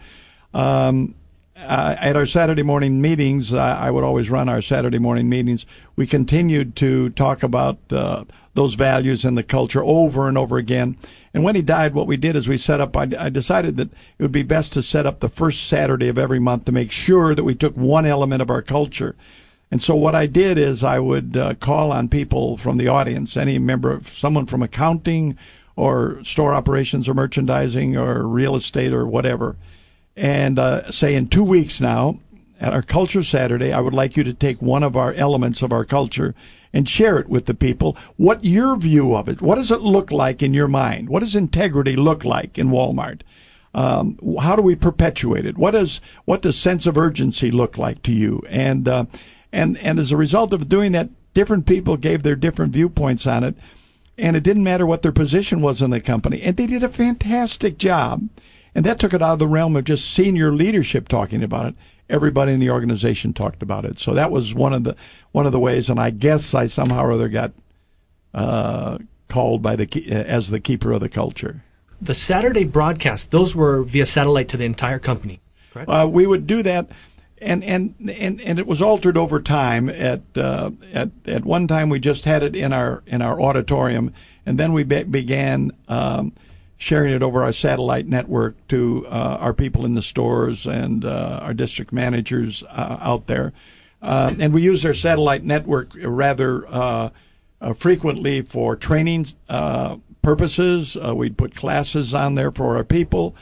Um, 0.52 1.14
uh, 1.56 1.94
at 2.00 2.16
our 2.16 2.26
Saturday 2.26 2.64
morning 2.64 3.00
meetings, 3.00 3.52
uh, 3.52 3.58
I 3.58 3.92
would 3.92 4.02
always 4.02 4.28
run 4.28 4.48
our 4.48 4.60
Saturday 4.60 4.98
morning 4.98 5.28
meetings. 5.28 5.66
We 5.94 6.04
continued 6.04 6.74
to 6.76 7.10
talk 7.10 7.44
about 7.44 7.78
uh, 7.92 8.24
those 8.54 8.74
values 8.74 9.24
and 9.24 9.38
the 9.38 9.44
culture 9.44 9.82
over 9.84 10.28
and 10.28 10.36
over 10.36 10.56
again. 10.56 10.96
And 11.32 11.44
when 11.44 11.54
he 11.54 11.62
died, 11.62 11.94
what 11.94 12.08
we 12.08 12.16
did 12.16 12.34
is 12.34 12.48
we 12.48 12.56
set 12.56 12.80
up, 12.80 12.96
I, 12.96 13.08
I 13.16 13.28
decided 13.28 13.76
that 13.76 13.92
it 14.18 14.22
would 14.22 14.32
be 14.32 14.42
best 14.42 14.72
to 14.72 14.82
set 14.82 15.06
up 15.06 15.20
the 15.20 15.28
first 15.28 15.68
Saturday 15.68 16.08
of 16.08 16.18
every 16.18 16.40
month 16.40 16.64
to 16.64 16.72
make 16.72 16.90
sure 16.90 17.36
that 17.36 17.44
we 17.44 17.54
took 17.54 17.76
one 17.76 18.04
element 18.04 18.42
of 18.42 18.50
our 18.50 18.62
culture 18.62 19.14
and 19.70 19.82
so 19.82 19.94
what 19.94 20.14
I 20.14 20.26
did 20.26 20.58
is 20.58 20.82
I 20.82 20.98
would 20.98 21.36
uh, 21.36 21.54
call 21.54 21.92
on 21.92 22.08
people 22.08 22.56
from 22.56 22.78
the 22.78 22.88
audience, 22.88 23.36
any 23.36 23.58
member 23.58 23.92
of 23.92 24.08
someone 24.08 24.46
from 24.46 24.62
accounting 24.62 25.36
or 25.76 26.22
store 26.24 26.54
operations 26.54 27.08
or 27.08 27.14
merchandising 27.14 27.96
or 27.96 28.26
real 28.26 28.56
estate 28.56 28.92
or 28.92 29.06
whatever, 29.06 29.56
and 30.16 30.58
uh, 30.58 30.90
say 30.90 31.14
in 31.14 31.28
two 31.28 31.44
weeks 31.44 31.80
now 31.80 32.18
at 32.60 32.72
our 32.72 32.82
Culture 32.82 33.22
Saturday, 33.22 33.72
I 33.72 33.80
would 33.80 33.94
like 33.94 34.16
you 34.16 34.24
to 34.24 34.34
take 34.34 34.60
one 34.60 34.82
of 34.82 34.96
our 34.96 35.12
elements 35.14 35.62
of 35.62 35.72
our 35.72 35.84
culture 35.84 36.34
and 36.72 36.88
share 36.88 37.18
it 37.18 37.28
with 37.28 37.46
the 37.46 37.54
people. 37.54 37.96
What 38.16 38.44
your 38.44 38.76
view 38.76 39.14
of 39.14 39.28
it? 39.28 39.40
What 39.40 39.54
does 39.54 39.70
it 39.70 39.80
look 39.80 40.10
like 40.10 40.42
in 40.42 40.54
your 40.54 40.68
mind? 40.68 41.08
What 41.08 41.20
does 41.20 41.36
integrity 41.36 41.96
look 41.96 42.24
like 42.24 42.58
in 42.58 42.68
Walmart? 42.68 43.20
Um, 43.74 44.18
how 44.40 44.56
do 44.56 44.62
we 44.62 44.74
perpetuate 44.74 45.46
it? 45.46 45.56
What 45.56 45.72
does 45.72 46.00
what 46.24 46.42
does 46.42 46.58
sense 46.58 46.86
of 46.86 46.98
urgency 46.98 47.50
look 47.50 47.78
like 47.78 48.02
to 48.04 48.12
you? 48.12 48.42
And 48.48 48.88
uh, 48.88 49.04
and 49.52 49.78
and 49.78 49.98
as 49.98 50.12
a 50.12 50.16
result 50.16 50.52
of 50.52 50.68
doing 50.68 50.92
that, 50.92 51.08
different 51.34 51.66
people 51.66 51.96
gave 51.96 52.22
their 52.22 52.36
different 52.36 52.72
viewpoints 52.72 53.26
on 53.26 53.44
it, 53.44 53.54
and 54.16 54.36
it 54.36 54.42
didn't 54.42 54.64
matter 54.64 54.86
what 54.86 55.02
their 55.02 55.12
position 55.12 55.60
was 55.60 55.82
in 55.82 55.90
the 55.90 56.00
company, 56.00 56.42
and 56.42 56.56
they 56.56 56.66
did 56.66 56.82
a 56.82 56.88
fantastic 56.88 57.78
job. 57.78 58.28
And 58.74 58.84
that 58.84 59.00
took 59.00 59.14
it 59.14 59.22
out 59.22 59.32
of 59.32 59.38
the 59.38 59.46
realm 59.48 59.74
of 59.76 59.84
just 59.84 60.08
senior 60.12 60.52
leadership 60.52 61.08
talking 61.08 61.42
about 61.42 61.66
it. 61.66 61.74
Everybody 62.08 62.52
in 62.52 62.60
the 62.60 62.70
organization 62.70 63.32
talked 63.32 63.62
about 63.62 63.84
it. 63.84 63.98
So 63.98 64.14
that 64.14 64.30
was 64.30 64.54
one 64.54 64.72
of 64.72 64.84
the 64.84 64.94
one 65.32 65.46
of 65.46 65.52
the 65.52 65.58
ways. 65.58 65.90
And 65.90 65.98
I 65.98 66.10
guess 66.10 66.54
I 66.54 66.66
somehow 66.66 67.04
or 67.04 67.12
other 67.12 67.28
got 67.28 67.52
uh, 68.34 68.98
called 69.28 69.62
by 69.62 69.74
the 69.74 69.88
as 70.12 70.50
the 70.50 70.60
keeper 70.60 70.92
of 70.92 71.00
the 71.00 71.08
culture. 71.08 71.64
the 72.00 72.14
Saturday 72.14 72.64
broadcast, 72.64 73.30
those 73.30 73.56
were 73.56 73.82
via 73.82 74.06
satellite 74.06 74.48
to 74.48 74.56
the 74.56 74.64
entire 74.64 75.00
company, 75.00 75.40
correct? 75.72 75.88
Uh, 75.90 76.08
we 76.10 76.26
would 76.26 76.46
do 76.46 76.62
that, 76.62 76.88
and, 77.40 77.64
and 77.64 77.94
and 77.98 78.40
and 78.40 78.58
it 78.58 78.66
was 78.66 78.82
altered 78.82 79.16
over 79.16 79.40
time. 79.40 79.88
At 79.88 80.22
uh, 80.36 80.70
at 80.92 81.10
at 81.26 81.44
one 81.44 81.66
time, 81.66 81.88
we 81.88 81.98
just 81.98 82.24
had 82.24 82.42
it 82.42 82.56
in 82.56 82.72
our 82.72 83.02
in 83.06 83.22
our 83.22 83.40
auditorium, 83.40 84.12
and 84.46 84.58
then 84.58 84.72
we 84.72 84.84
be- 84.84 85.04
began 85.04 85.72
um, 85.88 86.32
sharing 86.76 87.12
it 87.12 87.22
over 87.22 87.42
our 87.42 87.52
satellite 87.52 88.06
network 88.06 88.54
to 88.68 89.04
uh, 89.08 89.38
our 89.40 89.52
people 89.52 89.84
in 89.84 89.94
the 89.94 90.02
stores 90.02 90.66
and 90.66 91.04
uh, 91.04 91.40
our 91.42 91.54
district 91.54 91.92
managers 91.92 92.62
uh, 92.70 92.98
out 93.00 93.26
there. 93.26 93.52
Uh, 94.00 94.32
and 94.38 94.54
we 94.54 94.62
use 94.62 94.84
our 94.84 94.94
satellite 94.94 95.42
network 95.42 95.90
rather 96.04 96.64
uh, 96.68 97.10
frequently 97.76 98.42
for 98.42 98.76
training 98.76 99.26
purposes. 100.22 100.96
We'd 100.96 101.36
put 101.36 101.56
classes 101.56 102.14
on 102.14 102.36
there 102.36 102.52
for 102.52 102.76
our 102.76 102.84
people. 102.84 103.34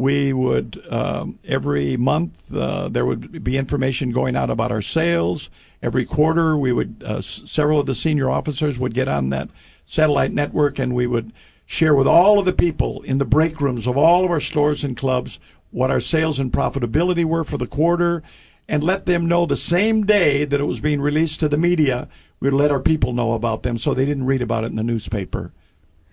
We 0.00 0.32
would 0.32 0.82
um, 0.90 1.38
every 1.44 1.98
month 1.98 2.32
uh, 2.54 2.88
there 2.88 3.04
would 3.04 3.44
be 3.44 3.58
information 3.58 4.12
going 4.12 4.34
out 4.34 4.48
about 4.48 4.72
our 4.72 4.80
sales. 4.80 5.50
Every 5.82 6.06
quarter, 6.06 6.56
we 6.56 6.72
would 6.72 7.04
uh, 7.06 7.18
s- 7.18 7.42
several 7.44 7.78
of 7.78 7.84
the 7.84 7.94
senior 7.94 8.30
officers 8.30 8.78
would 8.78 8.94
get 8.94 9.08
on 9.08 9.28
that 9.28 9.50
satellite 9.84 10.32
network, 10.32 10.78
and 10.78 10.94
we 10.94 11.06
would 11.06 11.34
share 11.66 11.94
with 11.94 12.06
all 12.06 12.38
of 12.38 12.46
the 12.46 12.52
people 12.54 13.02
in 13.02 13.18
the 13.18 13.26
break 13.26 13.60
rooms 13.60 13.86
of 13.86 13.98
all 13.98 14.24
of 14.24 14.30
our 14.30 14.40
stores 14.40 14.84
and 14.84 14.96
clubs 14.96 15.38
what 15.70 15.90
our 15.90 16.00
sales 16.00 16.40
and 16.40 16.50
profitability 16.50 17.24
were 17.26 17.44
for 17.44 17.58
the 17.58 17.66
quarter, 17.66 18.22
and 18.66 18.82
let 18.82 19.04
them 19.04 19.26
know 19.28 19.44
the 19.44 19.54
same 19.54 20.06
day 20.06 20.46
that 20.46 20.60
it 20.60 20.66
was 20.66 20.80
being 20.80 21.02
released 21.02 21.40
to 21.40 21.48
the 21.48 21.58
media. 21.58 22.08
We'd 22.40 22.54
let 22.54 22.70
our 22.70 22.80
people 22.80 23.12
know 23.12 23.34
about 23.34 23.64
them 23.64 23.76
so 23.76 23.92
they 23.92 24.06
didn't 24.06 24.24
read 24.24 24.40
about 24.40 24.64
it 24.64 24.68
in 24.68 24.76
the 24.76 24.82
newspaper. 24.82 25.52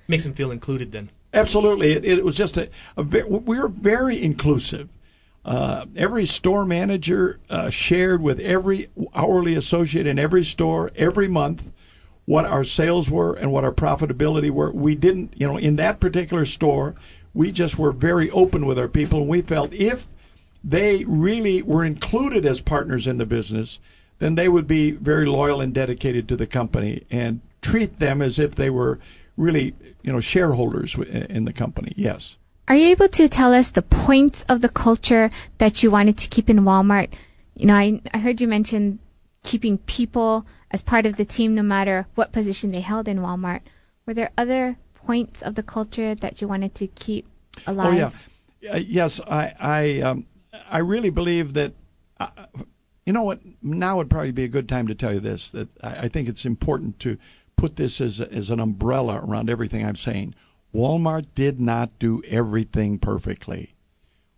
Makes 0.10 0.26
them 0.26 0.34
feel 0.34 0.52
included 0.52 0.92
then. 0.92 1.10
Absolutely, 1.34 1.92
it, 1.92 2.06
it 2.06 2.24
was 2.24 2.36
just 2.36 2.58
a, 2.58 2.70
a 2.96 3.04
we 3.04 3.60
were 3.60 3.68
very 3.68 4.22
inclusive. 4.22 4.90
Uh, 5.44 5.86
every 5.96 6.26
store 6.26 6.66
manager 6.66 7.40
uh, 7.50 7.70
shared 7.70 8.22
with 8.22 8.40
every 8.40 8.88
hourly 9.16 9.56
associate 9.56 10.06
in 10.06 10.20
every 10.20 10.44
store 10.44 10.92
every 10.98 11.28
month 11.28 11.64
what 12.26 12.44
our 12.44 12.66
sales 12.66 13.10
were 13.10 13.34
and 13.36 13.52
what 13.54 13.64
our 13.64 13.72
profitability 13.72 14.52
were. 14.52 14.72
We 14.72 14.96
didn't, 14.96 15.34
you 15.38 15.48
know, 15.48 15.58
in 15.58 15.78
that 15.78 16.02
particular 16.02 16.44
store, 16.44 16.96
we 17.34 17.54
just 17.54 17.80
were 17.80 17.94
very 17.94 18.30
open 18.32 18.66
with 18.66 18.78
our 18.78 18.90
people, 18.90 19.22
and 19.22 19.30
we 19.30 19.42
felt 19.42 19.74
if 19.74 20.08
they 20.62 21.06
really 21.06 21.62
were 21.62 21.86
included 21.86 22.46
as 22.46 22.60
partners 22.60 23.08
in 23.08 23.18
the 23.18 23.26
business, 23.26 23.80
then 24.20 24.36
they 24.36 24.50
would 24.50 24.68
be 24.68 24.92
very 24.92 25.26
loyal 25.26 25.62
and 25.62 25.74
dedicated 25.74 26.28
to 26.28 26.36
the 26.36 26.48
company 26.48 27.06
and 27.10 27.40
treat 27.62 28.00
them 28.00 28.22
as 28.22 28.38
if 28.38 28.56
they 28.56 28.70
were 28.70 29.00
really, 29.38 29.74
you 30.02 30.12
know, 30.12 30.20
shareholders 30.20 30.96
in 30.96 31.46
the 31.46 31.54
company. 31.54 31.94
Yes. 31.96 32.38
Are 32.68 32.76
you 32.76 32.88
able 32.88 33.08
to 33.08 33.30
tell 33.30 33.54
us 33.54 33.70
the 33.70 33.82
points 33.82 34.44
of 34.50 34.60
the 34.60 34.70
culture 34.70 35.30
that 35.60 35.82
you 35.82 35.90
wanted 35.90 36.18
to 36.18 36.28
keep 36.28 36.50
in 36.50 36.60
Walmart? 36.62 37.14
You 37.56 37.68
know, 37.68 37.76
I, 37.76 38.02
I 38.14 38.18
heard 38.18 38.42
you 38.42 38.48
mention 38.48 39.00
keeping 39.44 39.78
people 39.78 40.46
as 40.72 40.82
part 40.82 41.06
of 41.06 41.16
the 41.16 41.24
team 41.24 41.56
no 41.56 41.64
matter 41.64 42.08
what 42.16 42.34
position 42.34 42.72
they 42.72 42.82
held 42.82 43.08
in 43.08 43.20
Walmart. 43.20 43.62
Were 44.06 44.14
there 44.14 44.32
other 44.38 44.78
points 44.94 45.42
of 45.42 45.56
the 45.56 45.64
culture 45.64 46.14
that 46.16 46.42
you 46.42 46.48
wanted 46.48 46.76
to 46.76 46.88
keep 46.88 47.26
alive? 47.66 47.94
Oh 47.94 48.12
yeah, 48.62 48.74
uh, 48.74 48.78
yes. 48.78 49.22
I 49.22 49.54
I 49.60 50.02
um, 50.02 50.26
I 50.70 50.80
really 50.80 51.10
believe 51.10 51.54
that. 51.54 51.74
Uh, 52.20 52.30
you 53.06 53.14
know 53.14 53.24
what? 53.24 53.40
Now 53.62 53.98
would 53.98 54.10
probably 54.10 54.34
be 54.34 54.44
a 54.44 54.50
good 54.50 54.68
time 54.68 54.88
to 54.88 54.96
tell 54.96 55.14
you 55.14 55.22
this. 55.22 55.50
That 55.50 55.70
I, 55.82 56.02
I 56.02 56.08
think 56.10 56.28
it's 56.28 56.46
important 56.46 57.00
to 57.00 57.18
put 57.58 57.76
this 57.76 58.00
as 58.00 58.22
as 58.22 58.50
an 58.50 58.60
umbrella 58.60 59.20
around 59.22 59.50
everything 59.50 59.86
I'm 59.86 59.96
saying. 59.96 60.36
Walmart 60.74 61.26
did 61.36 61.60
not 61.60 61.98
do 62.00 62.22
everything 62.28 63.00
perfectly. 63.00 63.74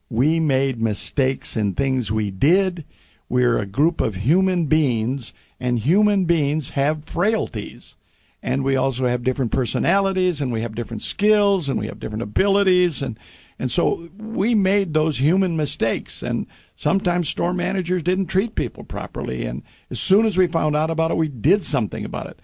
We 0.09 0.39
made 0.39 0.81
mistakes 0.81 1.55
in 1.55 1.73
things 1.73 2.11
we 2.11 2.31
did. 2.31 2.85
We're 3.27 3.59
a 3.59 3.65
group 3.65 4.01
of 4.01 4.15
human 4.15 4.65
beings, 4.65 5.33
and 5.59 5.79
human 5.79 6.25
beings 6.25 6.69
have 6.69 7.05
frailties. 7.05 7.95
And 8.41 8.63
we 8.63 8.75
also 8.75 9.05
have 9.05 9.23
different 9.23 9.51
personalities, 9.51 10.41
and 10.41 10.51
we 10.51 10.61
have 10.61 10.73
different 10.73 11.01
skills, 11.01 11.69
and 11.69 11.77
we 11.77 11.87
have 11.87 11.99
different 11.99 12.23
abilities. 12.23 13.01
And, 13.01 13.19
and 13.59 13.69
so 13.69 14.09
we 14.17 14.55
made 14.55 14.93
those 14.93 15.17
human 15.19 15.57
mistakes. 15.57 16.23
And 16.23 16.47
sometimes 16.75 17.29
store 17.29 17.53
managers 17.53 18.01
didn't 18.01 18.27
treat 18.27 18.55
people 18.55 18.83
properly. 18.83 19.45
And 19.45 19.61
as 19.91 19.99
soon 19.99 20.25
as 20.25 20.37
we 20.37 20.47
found 20.47 20.75
out 20.75 20.89
about 20.89 21.11
it, 21.11 21.17
we 21.17 21.27
did 21.27 21.63
something 21.63 22.05
about 22.05 22.27
it. 22.27 22.39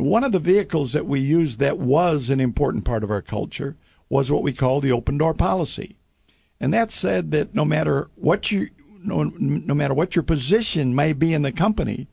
One 0.00 0.24
of 0.24 0.32
the 0.32 0.38
vehicles 0.38 0.92
that 0.92 1.06
we 1.06 1.20
used 1.20 1.58
that 1.58 1.78
was 1.78 2.30
an 2.30 2.40
important 2.40 2.84
part 2.84 3.04
of 3.04 3.10
our 3.10 3.22
culture 3.22 3.76
was 4.08 4.30
what 4.30 4.42
we 4.42 4.52
call 4.52 4.80
the 4.80 4.92
open 4.92 5.18
door 5.18 5.34
policy. 5.34 5.96
And 6.60 6.74
that 6.74 6.90
said 6.90 7.30
that 7.30 7.54
no 7.54 7.64
matter 7.64 8.10
what 8.16 8.50
you 8.50 8.68
no, 9.02 9.24
no 9.24 9.74
matter 9.74 9.94
what 9.94 10.14
your 10.14 10.22
position 10.22 10.94
may 10.94 11.14
be 11.14 11.32
in 11.32 11.42
the 11.42 11.52
company, 11.52 12.06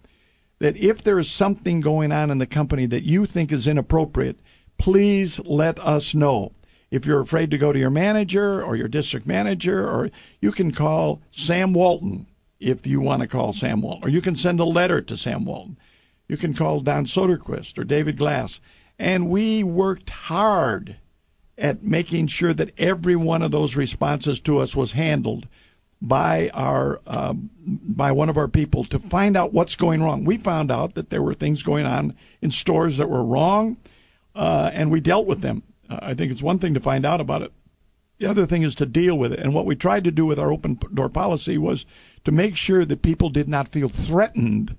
that 0.60 0.78
if 0.78 1.04
there 1.04 1.20
is 1.20 1.30
something 1.30 1.82
going 1.82 2.12
on 2.12 2.32
in 2.32 2.38
the 2.38 2.46
company 2.46 2.86
that 2.86 3.04
you 3.04 3.26
think 3.26 3.52
is 3.52 3.68
inappropriate, 3.68 4.40
please 4.78 5.40
let 5.42 5.80
us 5.80 6.16
know. 6.16 6.54
If 6.90 7.06
you're 7.06 7.20
afraid 7.20 7.52
to 7.52 7.58
go 7.58 7.74
to 7.74 7.80
your 7.80 7.90
manager 7.90 8.64
or 8.64 8.78
your 8.78 8.88
district 8.88 9.28
manager, 9.28 9.86
or 9.86 10.10
you 10.40 10.54
can 10.54 10.72
call 10.72 11.22
Sam 11.32 11.74
Walton 11.74 12.28
if 12.60 12.88
you 12.88 13.02
want 13.02 13.22
to 13.22 13.28
call 13.28 13.52
Sam 13.52 13.82
Walton, 13.82 14.08
or 14.08 14.10
you 14.10 14.22
can 14.22 14.36
send 14.36 14.60
a 14.62 14.66
letter 14.66 15.02
to 15.02 15.18
Sam 15.18 15.44
Walton. 15.44 15.78
You 16.28 16.38
can 16.38 16.54
call 16.54 16.82
Don 16.82 17.06
Soderquist 17.06 17.78
or 17.78 17.84
David 17.84 18.18
Glass. 18.18 18.60
And 19.00 19.30
we 19.30 19.64
worked 19.64 20.10
hard 20.10 20.98
at 21.58 21.84
making 21.84 22.28
sure 22.28 22.54
that 22.54 22.78
every 22.78 23.16
one 23.16 23.42
of 23.42 23.52
those 23.52 23.76
responses 23.76 24.40
to 24.42 24.60
us 24.60 24.76
was 24.76 24.92
handled 24.92 25.48
by 26.02 26.50
our 26.54 27.02
um, 27.08 27.50
by 27.66 28.12
one 28.12 28.30
of 28.30 28.38
our 28.38 28.48
people 28.48 28.84
to 28.86 29.00
find 29.00 29.36
out 29.36 29.54
what's 29.54 29.76
going 29.76 30.02
wrong. 30.04 30.26
We 30.26 30.38
found 30.38 30.72
out 30.72 30.94
that 30.94 31.10
there 31.10 31.24
were 31.24 31.34
things 31.34 31.64
going 31.64 31.86
on 31.86 32.14
in 32.42 32.52
stores 32.52 32.98
that 32.98 33.10
were 33.10 33.24
wrong, 33.24 33.78
uh, 34.36 34.70
and 34.74 34.92
we 34.92 35.00
dealt 35.00 35.26
with 35.26 35.42
them. 35.42 35.64
Uh, 35.90 36.00
I 36.02 36.14
think 36.14 36.32
it's 36.32 36.44
one 36.44 36.60
thing 36.60 36.74
to 36.76 36.80
find 36.80 37.06
out 37.06 37.22
about 37.22 37.42
it. 37.42 37.52
The 38.20 38.28
other 38.28 38.46
thing 38.46 38.64
is 38.64 38.76
to 38.76 38.86
deal 38.86 39.18
with 39.18 39.34
it. 39.34 39.40
And 39.40 39.54
what 39.54 39.66
we 39.66 39.76
tried 39.76 40.04
to 40.04 40.12
do 40.12 40.26
with 40.26 40.40
our 40.40 40.52
open 40.52 40.80
door 40.94 41.10
policy 41.10 41.58
was 41.58 41.86
to 42.26 42.32
make 42.32 42.56
sure 42.56 42.84
that 42.86 43.02
people 43.02 43.30
did 43.30 43.48
not 43.48 43.72
feel 43.72 43.90
threatened, 43.90 44.76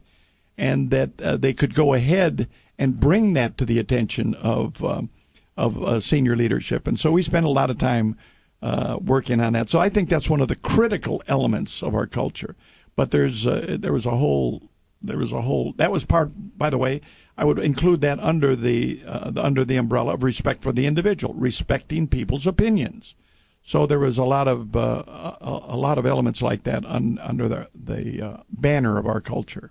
and 0.59 0.91
that 0.91 1.11
uh, 1.23 1.37
they 1.37 1.55
could 1.55 1.75
go 1.75 1.95
ahead 1.95 2.49
and 2.79 3.01
bring 3.01 3.33
that 3.35 3.57
to 3.57 3.65
the 3.65 3.79
attention 3.79 4.35
of 4.35 4.85
um, 4.85 5.09
of 5.57 5.83
uh, 5.83 6.01
senior 6.01 6.37
leadership. 6.37 6.87
And 6.87 6.99
so 6.99 7.11
we 7.13 7.23
spent 7.23 7.47
a 7.47 7.51
lot 7.51 7.71
of 7.71 7.79
time 7.79 8.17
uh, 8.63 8.99
working 9.01 9.41
on 9.41 9.55
that. 9.55 9.69
So 9.69 9.81
I 9.81 9.89
think 9.89 10.09
that's 10.09 10.31
one 10.31 10.41
of 10.41 10.49
the 10.49 10.57
critical 10.57 11.23
elements 11.27 11.83
of 11.83 11.95
our 11.95 12.07
culture. 12.07 12.55
But 12.97 13.11
there's 13.11 13.47
uh, 13.47 13.77
there 13.79 13.93
was 13.93 14.07
a 14.07 14.17
whole 14.17 14.69
there 15.01 15.19
was 15.19 15.33
a 15.33 15.43
whole 15.43 15.73
that 15.77 15.93
was 15.93 16.05
part. 16.05 16.31
By 16.59 16.71
the 16.71 16.79
way, 16.79 17.01
I 17.37 17.45
would 17.45 17.61
include 17.61 18.01
that 18.01 18.19
under 18.19 18.57
the, 18.57 19.01
uh, 19.07 19.31
the 19.31 19.45
under 19.45 19.65
the 19.65 19.77
umbrella 19.77 20.15
of 20.15 20.25
respect 20.25 20.63
for 20.63 20.73
the 20.73 20.87
individual, 20.87 21.35
respecting 21.35 22.09
people's 22.09 22.47
opinions. 22.47 23.15
So 23.63 23.87
there 23.87 24.01
was 24.01 24.19
a 24.19 24.25
lot 24.25 24.49
of 24.49 24.75
uh, 24.75 25.05
a, 25.07 25.61
a 25.69 25.77
lot 25.77 25.99
of 25.99 26.07
elements 26.07 26.43
like 26.43 26.65
that 26.65 26.85
un, 26.85 27.19
under 27.23 27.49
the 27.49 27.69
the 27.75 28.23
uh, 28.23 28.37
banner 28.51 28.99
of 28.99 29.07
our 29.07 29.21
culture. 29.21 29.71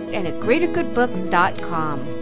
and 0.13 0.27
at 0.27 0.35
greatergoodbooks.com. 0.35 2.21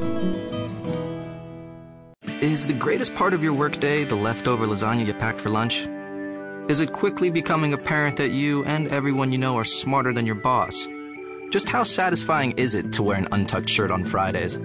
Is 2.41 2.65
the 2.65 2.73
greatest 2.73 3.15
part 3.15 3.34
of 3.34 3.43
your 3.43 3.54
workday 3.54 4.06
the 4.06 4.15
leftover 4.15 4.65
lasagna 4.65 5.06
you 5.06 5.13
packed 5.13 5.41
for 5.41 5.49
lunch? 5.49 5.88
Is 6.69 6.80
it 6.80 6.93
quickly 6.93 7.30
becoming 7.30 7.73
apparent 7.73 8.15
that 8.17 8.30
you 8.30 8.63
and 8.63 8.88
everyone 8.89 9.32
you 9.32 9.38
know 9.38 9.58
are 9.58 9.65
smarter 9.65 10.13
than 10.13 10.25
your 10.25 10.36
boss? 10.36 10.88
Just 11.49 11.67
how 11.67 11.84
satisfying 11.84 12.52
is 12.58 12.75
it 12.75 12.93
to 12.93 13.04
wear 13.04 13.17
an 13.17 13.28
untucked 13.32 13.67
shirt 13.67 13.91
on 13.91 14.06
Fridays? 14.06 14.60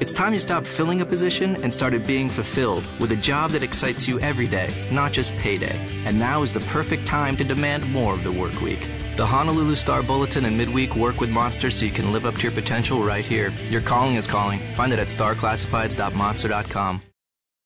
It's 0.00 0.12
time 0.12 0.32
you 0.32 0.38
stopped 0.38 0.68
filling 0.68 1.00
a 1.00 1.04
position 1.04 1.56
and 1.64 1.74
started 1.74 2.06
being 2.06 2.30
fulfilled 2.30 2.84
with 3.00 3.10
a 3.10 3.16
job 3.16 3.50
that 3.50 3.64
excites 3.64 4.06
you 4.06 4.20
every 4.20 4.46
day, 4.46 4.72
not 4.92 5.10
just 5.10 5.34
payday. 5.36 5.76
And 6.06 6.16
now 6.16 6.42
is 6.42 6.52
the 6.52 6.60
perfect 6.60 7.04
time 7.06 7.36
to 7.36 7.42
demand 7.44 7.90
more 7.90 8.14
of 8.14 8.22
the 8.22 8.30
work 8.30 8.60
week. 8.60 8.86
The 9.18 9.26
Honolulu 9.26 9.74
Star 9.74 10.00
Bulletin 10.04 10.44
and 10.44 10.56
Midweek 10.56 10.94
work 10.94 11.18
with 11.18 11.28
Monster 11.28 11.72
so 11.72 11.84
you 11.84 11.90
can 11.90 12.12
live 12.12 12.24
up 12.24 12.36
to 12.36 12.42
your 12.42 12.52
potential 12.52 13.02
right 13.02 13.26
here. 13.26 13.52
Your 13.68 13.80
calling 13.80 14.14
is 14.14 14.28
calling. 14.28 14.60
Find 14.76 14.92
it 14.92 15.00
at 15.00 15.08
starclassifieds.monster.com. 15.08 17.02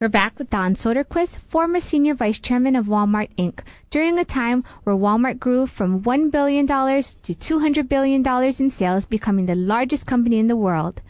We're 0.00 0.08
back 0.08 0.38
with 0.38 0.48
Don 0.48 0.74
Soderquist, 0.74 1.36
former 1.36 1.78
senior 1.78 2.14
vice 2.14 2.38
chairman 2.38 2.74
of 2.74 2.86
Walmart 2.86 3.34
Inc., 3.36 3.60
during 3.90 4.18
a 4.18 4.24
time 4.24 4.64
where 4.84 4.96
Walmart 4.96 5.38
grew 5.40 5.66
from 5.66 6.00
$1 6.00 6.30
billion 6.30 6.66
to 6.66 6.72
$200 6.72 7.86
billion 7.86 8.26
in 8.58 8.70
sales, 8.70 9.04
becoming 9.04 9.44
the 9.44 9.54
largest 9.54 10.06
company 10.06 10.38
in 10.38 10.46
the 10.46 10.56
world. 10.56 11.02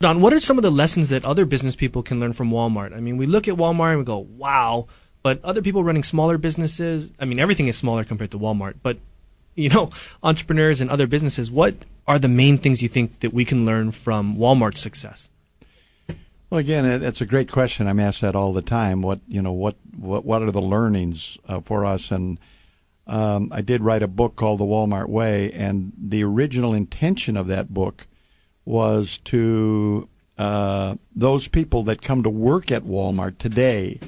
Don, 0.00 0.20
what 0.20 0.32
are 0.32 0.40
some 0.40 0.58
of 0.58 0.64
the 0.64 0.72
lessons 0.72 1.08
that 1.10 1.24
other 1.24 1.44
business 1.44 1.76
people 1.76 2.02
can 2.02 2.18
learn 2.18 2.32
from 2.32 2.50
Walmart? 2.50 2.96
I 2.96 2.98
mean, 2.98 3.16
we 3.16 3.26
look 3.26 3.46
at 3.46 3.54
Walmart 3.54 3.90
and 3.90 4.00
we 4.00 4.04
go, 4.04 4.18
wow, 4.18 4.88
but 5.22 5.40
other 5.44 5.62
people 5.62 5.84
running 5.84 6.02
smaller 6.02 6.36
businesses, 6.36 7.12
I 7.20 7.26
mean, 7.26 7.38
everything 7.38 7.68
is 7.68 7.76
smaller 7.76 8.02
compared 8.02 8.32
to 8.32 8.40
Walmart, 8.40 8.74
but, 8.82 8.98
you 9.62 9.68
know, 9.70 9.90
entrepreneurs 10.22 10.80
and 10.80 10.88
other 10.88 11.08
businesses, 11.08 11.50
what 11.50 11.74
are 12.06 12.18
the 12.18 12.28
main 12.28 12.58
things 12.58 12.80
you 12.80 12.88
think 12.88 13.18
that 13.20 13.34
we 13.34 13.44
can 13.44 13.64
learn 13.64 13.90
from 13.90 14.36
Walmart's 14.36 14.80
success? 14.80 15.30
Well, 16.48 16.60
again, 16.60 17.00
that's 17.00 17.20
a 17.20 17.26
great 17.26 17.50
question. 17.50 17.88
I'm 17.88 17.98
asked 17.98 18.20
that 18.20 18.36
all 18.36 18.52
the 18.52 18.62
time. 18.62 19.02
What 19.02 19.20
you 19.26 19.42
know, 19.42 19.52
what 19.52 19.76
what 19.96 20.24
what 20.24 20.42
are 20.42 20.52
the 20.52 20.62
learnings 20.62 21.36
uh, 21.46 21.60
for 21.60 21.84
us? 21.84 22.10
And 22.10 22.38
um, 23.06 23.50
I 23.52 23.60
did 23.60 23.82
write 23.82 24.02
a 24.02 24.08
book 24.08 24.36
called 24.36 24.60
The 24.60 24.64
Walmart 24.64 25.08
Way, 25.08 25.50
and 25.52 25.92
the 25.98 26.22
original 26.22 26.72
intention 26.72 27.36
of 27.36 27.48
that 27.48 27.74
book 27.74 28.06
was 28.64 29.18
to 29.24 30.08
uh, 30.38 30.94
those 31.14 31.48
people 31.48 31.82
that 31.82 32.00
come 32.00 32.22
to 32.22 32.30
work 32.30 32.70
at 32.70 32.84
Walmart 32.84 33.38
today, 33.38 33.98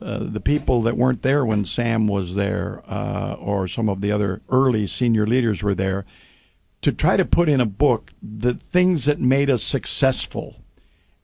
uh, 0.00 0.18
the 0.20 0.40
people 0.40 0.82
that 0.82 0.96
weren't 0.96 1.22
there 1.22 1.44
when 1.44 1.64
Sam 1.64 2.08
was 2.08 2.34
there, 2.34 2.82
uh, 2.88 3.34
or 3.34 3.68
some 3.68 3.88
of 3.88 4.00
the 4.00 4.12
other 4.12 4.40
early 4.48 4.86
senior 4.86 5.26
leaders 5.26 5.62
were 5.62 5.74
there, 5.74 6.04
to 6.82 6.92
try 6.92 7.16
to 7.16 7.24
put 7.24 7.48
in 7.48 7.60
a 7.60 7.66
book 7.66 8.12
the 8.22 8.54
things 8.54 9.04
that 9.04 9.20
made 9.20 9.50
us 9.50 9.62
successful, 9.62 10.56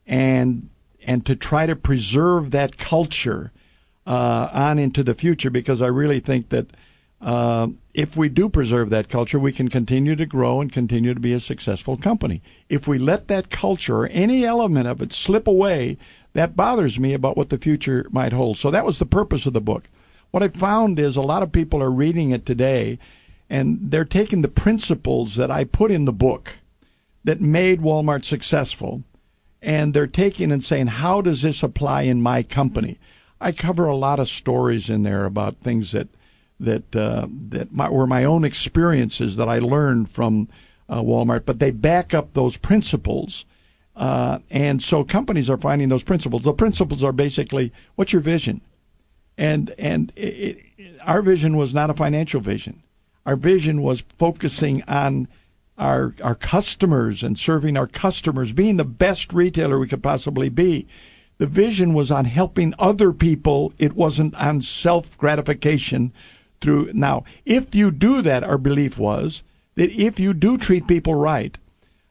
and 0.06 0.68
and 1.04 1.24
to 1.24 1.36
try 1.36 1.66
to 1.66 1.76
preserve 1.76 2.50
that 2.50 2.76
culture 2.78 3.52
uh, 4.06 4.48
on 4.52 4.78
into 4.78 5.02
the 5.02 5.14
future, 5.14 5.50
because 5.50 5.80
I 5.80 5.86
really 5.86 6.20
think 6.20 6.48
that 6.50 6.66
uh, 7.20 7.68
if 7.94 8.16
we 8.16 8.28
do 8.28 8.48
preserve 8.48 8.90
that 8.90 9.08
culture, 9.08 9.38
we 9.38 9.52
can 9.52 9.68
continue 9.68 10.16
to 10.16 10.26
grow 10.26 10.60
and 10.60 10.70
continue 10.70 11.14
to 11.14 11.20
be 11.20 11.32
a 11.32 11.40
successful 11.40 11.96
company. 11.96 12.42
If 12.68 12.86
we 12.86 12.98
let 12.98 13.28
that 13.28 13.48
culture 13.48 14.00
or 14.00 14.06
any 14.08 14.44
element 14.44 14.86
of 14.86 15.00
it 15.00 15.12
slip 15.12 15.46
away, 15.46 15.96
that 16.36 16.56
bothers 16.56 16.98
me 16.98 17.14
about 17.14 17.36
what 17.36 17.48
the 17.48 17.58
future 17.58 18.06
might 18.10 18.32
hold. 18.32 18.58
So 18.58 18.70
that 18.70 18.84
was 18.84 18.98
the 18.98 19.06
purpose 19.06 19.46
of 19.46 19.52
the 19.52 19.60
book. 19.60 19.88
What 20.30 20.42
I 20.42 20.48
found 20.48 20.98
is 20.98 21.16
a 21.16 21.22
lot 21.22 21.42
of 21.42 21.52
people 21.52 21.82
are 21.82 21.90
reading 21.90 22.30
it 22.30 22.44
today 22.44 22.98
and 23.48 23.90
they're 23.90 24.04
taking 24.04 24.42
the 24.42 24.48
principles 24.48 25.36
that 25.36 25.50
I 25.50 25.64
put 25.64 25.90
in 25.90 26.04
the 26.04 26.12
book 26.12 26.54
that 27.24 27.40
made 27.40 27.80
Walmart 27.80 28.24
successful 28.24 29.02
and 29.62 29.94
they're 29.94 30.06
taking 30.06 30.52
and 30.52 30.62
saying, 30.62 30.88
how 30.88 31.20
does 31.20 31.42
this 31.42 31.62
apply 31.62 32.02
in 32.02 32.20
my 32.22 32.42
company? 32.42 32.98
I 33.40 33.52
cover 33.52 33.86
a 33.86 33.96
lot 33.96 34.20
of 34.20 34.28
stories 34.28 34.90
in 34.90 35.02
there 35.02 35.24
about 35.24 35.56
things 35.56 35.92
that 35.92 36.08
that 36.58 36.96
uh, 36.96 37.26
that 37.48 37.72
my, 37.72 37.90
were 37.90 38.06
my 38.06 38.24
own 38.24 38.44
experiences 38.44 39.36
that 39.36 39.48
I 39.48 39.58
learned 39.58 40.10
from 40.10 40.48
uh, 40.88 41.02
Walmart, 41.02 41.44
but 41.44 41.58
they 41.58 41.70
back 41.70 42.14
up 42.14 42.32
those 42.32 42.56
principles. 42.56 43.44
Uh, 43.96 44.38
and 44.50 44.82
so 44.82 45.02
companies 45.02 45.48
are 45.48 45.56
finding 45.56 45.88
those 45.88 46.02
principles. 46.02 46.42
The 46.42 46.52
principles 46.52 47.02
are 47.02 47.12
basically 47.12 47.72
what's 47.94 48.12
your 48.12 48.22
vision, 48.22 48.60
and 49.38 49.72
and 49.78 50.12
it, 50.16 50.58
it, 50.76 51.00
our 51.02 51.22
vision 51.22 51.56
was 51.56 51.72
not 51.72 51.88
a 51.88 51.94
financial 51.94 52.40
vision. 52.40 52.82
Our 53.24 53.36
vision 53.36 53.80
was 53.80 54.02
focusing 54.18 54.82
on 54.86 55.28
our 55.78 56.14
our 56.22 56.34
customers 56.34 57.22
and 57.22 57.38
serving 57.38 57.76
our 57.76 57.86
customers, 57.86 58.52
being 58.52 58.76
the 58.76 58.84
best 58.84 59.32
retailer 59.32 59.78
we 59.78 59.88
could 59.88 60.02
possibly 60.02 60.50
be. 60.50 60.86
The 61.38 61.46
vision 61.46 61.94
was 61.94 62.10
on 62.10 62.26
helping 62.26 62.74
other 62.78 63.12
people. 63.12 63.72
It 63.78 63.94
wasn't 63.94 64.34
on 64.34 64.60
self 64.60 65.16
gratification 65.16 66.12
through 66.60 66.90
now 66.92 67.24
if 67.44 67.74
you 67.74 67.90
do 67.90 68.22
that 68.22 68.42
our 68.42 68.58
belief 68.58 68.98
was 68.98 69.42
that 69.74 69.92
if 69.92 70.18
you 70.18 70.32
do 70.32 70.56
treat 70.56 70.86
people 70.86 71.14
right 71.14 71.58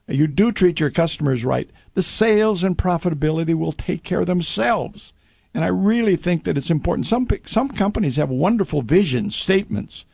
you 0.08 0.28
do 0.28 0.52
treat 0.52 0.80
your 0.80 0.92
customers 0.92 1.44
right 1.44 1.70
the 1.94 2.04
sales 2.04 2.64
and 2.64 2.78
profitability 2.78 3.56
will 3.56 3.72
take 3.72 4.04
care 4.04 4.22
of 4.22 4.28
themselves 4.28 5.14
and 5.54 5.64
i 5.64 5.68
really 5.68 6.16
think 6.16 6.44
that 6.44 6.58
it's 6.58 6.70
important 6.70 7.06
some 7.06 7.28
some 7.46 7.70
companies 7.70 8.16
have 8.16 8.30
wonderful 8.30 8.82
vision 8.82 9.30
statements 9.30 10.06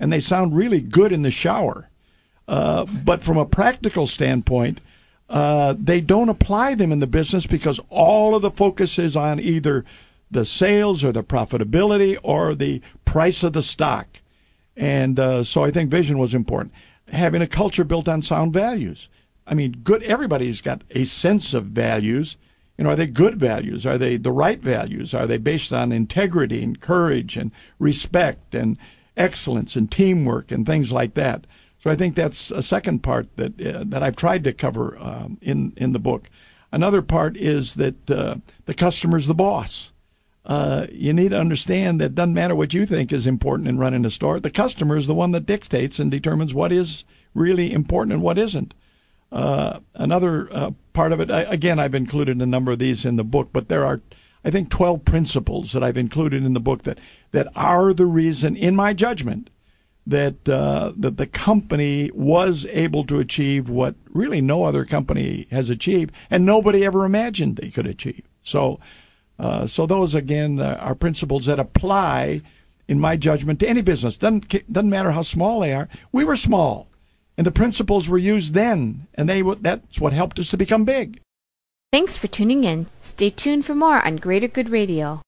and 0.00 0.12
they 0.12 0.20
sound 0.20 0.56
really 0.56 0.80
good 0.80 1.12
in 1.12 1.22
the 1.22 1.30
shower 1.30 1.88
uh, 2.48 2.84
but 3.04 3.22
from 3.22 3.36
a 3.36 3.44
practical 3.44 4.06
standpoint 4.06 4.80
uh, 5.28 5.74
they 5.78 6.00
don't 6.00 6.28
apply 6.28 6.74
them 6.74 6.92
in 6.92 7.00
the 7.00 7.06
business 7.06 7.46
because 7.46 7.80
all 7.90 8.34
of 8.34 8.42
the 8.42 8.50
focus 8.50 8.98
is 8.98 9.16
on 9.16 9.40
either 9.40 9.84
the 10.30 10.46
sales 10.46 11.02
or 11.02 11.12
the 11.12 11.22
profitability 11.22 12.16
or 12.22 12.54
the 12.54 12.80
price 13.04 13.42
of 13.42 13.52
the 13.52 13.62
stock. 13.62 14.06
And 14.76 15.18
uh, 15.18 15.44
so 15.44 15.64
I 15.64 15.70
think 15.70 15.90
vision 15.90 16.18
was 16.18 16.34
important. 16.34 16.74
Having 17.08 17.42
a 17.42 17.46
culture 17.46 17.84
built 17.84 18.08
on 18.08 18.22
sound 18.22 18.52
values. 18.52 19.08
I 19.46 19.54
mean, 19.54 19.72
good. 19.84 20.02
Everybody's 20.02 20.60
got 20.60 20.82
a 20.90 21.04
sense 21.04 21.54
of 21.54 21.66
values. 21.66 22.36
You 22.76 22.84
know, 22.84 22.90
are 22.90 22.96
they 22.96 23.06
good 23.06 23.38
values? 23.38 23.86
Are 23.86 23.96
they 23.96 24.16
the 24.16 24.32
right 24.32 24.60
values? 24.60 25.14
Are 25.14 25.26
they 25.26 25.38
based 25.38 25.72
on 25.72 25.92
integrity 25.92 26.62
and 26.62 26.80
courage 26.80 27.36
and 27.36 27.50
respect 27.78 28.54
and 28.54 28.76
excellence 29.16 29.76
and 29.76 29.90
teamwork 29.90 30.50
and 30.50 30.66
things 30.66 30.92
like 30.92 31.14
that? 31.14 31.46
So 31.78 31.90
I 31.90 31.96
think 31.96 32.14
that's 32.14 32.50
a 32.50 32.62
second 32.62 33.02
part 33.02 33.28
that 33.36 33.60
uh, 33.60 33.84
that 33.86 34.02
I've 34.02 34.16
tried 34.16 34.44
to 34.44 34.52
cover 34.52 34.98
um, 35.00 35.38
in 35.40 35.72
in 35.76 35.92
the 35.92 35.98
book. 35.98 36.28
Another 36.72 37.00
part 37.00 37.36
is 37.36 37.74
that 37.74 38.10
uh, 38.10 38.36
the 38.66 38.74
customer's 38.74 39.26
the 39.26 39.34
boss 39.34 39.92
uh, 40.46 40.86
you 40.92 41.12
need 41.12 41.30
to 41.30 41.40
understand 41.40 42.00
that 42.00 42.06
it 42.06 42.14
doesn't 42.14 42.34
matter 42.34 42.54
what 42.54 42.72
you 42.72 42.86
think 42.86 43.12
is 43.12 43.26
important 43.26 43.68
in 43.68 43.78
running 43.78 44.04
a 44.04 44.10
store. 44.10 44.38
The 44.38 44.50
customer 44.50 44.96
is 44.96 45.08
the 45.08 45.14
one 45.14 45.32
that 45.32 45.44
dictates 45.44 45.98
and 45.98 46.10
determines 46.10 46.54
what 46.54 46.72
is 46.72 47.04
really 47.34 47.72
important 47.72 48.12
and 48.12 48.22
what 48.22 48.38
isn't. 48.38 48.72
Uh, 49.36 49.80
another 49.92 50.48
uh, 50.50 50.70
part 50.94 51.12
of 51.12 51.20
it, 51.20 51.30
I, 51.30 51.42
again, 51.42 51.78
I've 51.78 51.94
included 51.94 52.40
a 52.40 52.46
number 52.46 52.72
of 52.72 52.78
these 52.78 53.04
in 53.04 53.16
the 53.16 53.22
book, 53.22 53.50
but 53.52 53.68
there 53.68 53.84
are, 53.84 54.00
I 54.42 54.50
think, 54.50 54.70
12 54.70 55.04
principles 55.04 55.72
that 55.72 55.84
I've 55.84 55.98
included 55.98 56.42
in 56.42 56.54
the 56.54 56.60
book 56.60 56.84
that, 56.84 56.98
that 57.32 57.48
are 57.54 57.92
the 57.92 58.06
reason, 58.06 58.56
in 58.56 58.74
my 58.74 58.94
judgment, 58.94 59.50
that 60.06 60.48
uh, 60.48 60.92
that 60.96 61.18
the 61.18 61.26
company 61.26 62.10
was 62.14 62.64
able 62.70 63.04
to 63.04 63.18
achieve 63.18 63.68
what 63.68 63.94
really 64.08 64.40
no 64.40 64.64
other 64.64 64.86
company 64.86 65.46
has 65.50 65.68
achieved, 65.68 66.12
and 66.30 66.46
nobody 66.46 66.82
ever 66.82 67.04
imagined 67.04 67.56
they 67.56 67.70
could 67.70 67.86
achieve. 67.86 68.22
So 68.42 68.80
uh, 69.38 69.66
so 69.66 69.84
those 69.84 70.14
again 70.14 70.60
uh, 70.60 70.78
are 70.80 70.94
principles 70.94 71.44
that 71.44 71.60
apply, 71.60 72.40
in 72.88 72.98
my 72.98 73.16
judgment, 73.16 73.60
to 73.60 73.68
any 73.68 73.82
business. 73.82 74.16
Doesn't 74.16 74.72
doesn't 74.72 74.88
matter 74.88 75.10
how 75.10 75.22
small 75.22 75.60
they 75.60 75.74
are. 75.74 75.90
We 76.10 76.24
were 76.24 76.36
small, 76.36 76.88
and 77.36 77.46
the 77.46 77.50
principles 77.50 78.08
were 78.08 78.18
used 78.18 78.54
then, 78.54 79.06
and 79.14 79.28
they 79.28 79.42
that's 79.42 80.00
what 80.00 80.12
helped 80.12 80.38
us 80.38 80.50
to 80.50 80.56
become 80.56 80.84
big. 80.84 81.20
Thanks 81.92 82.16
for 82.16 82.26
tuning 82.26 82.64
in. 82.64 82.86
Stay 83.00 83.30
tuned 83.30 83.64
for 83.64 83.74
more 83.74 84.04
on 84.04 84.16
Greater 84.16 84.48
Good 84.48 84.70
Radio. 84.70 85.22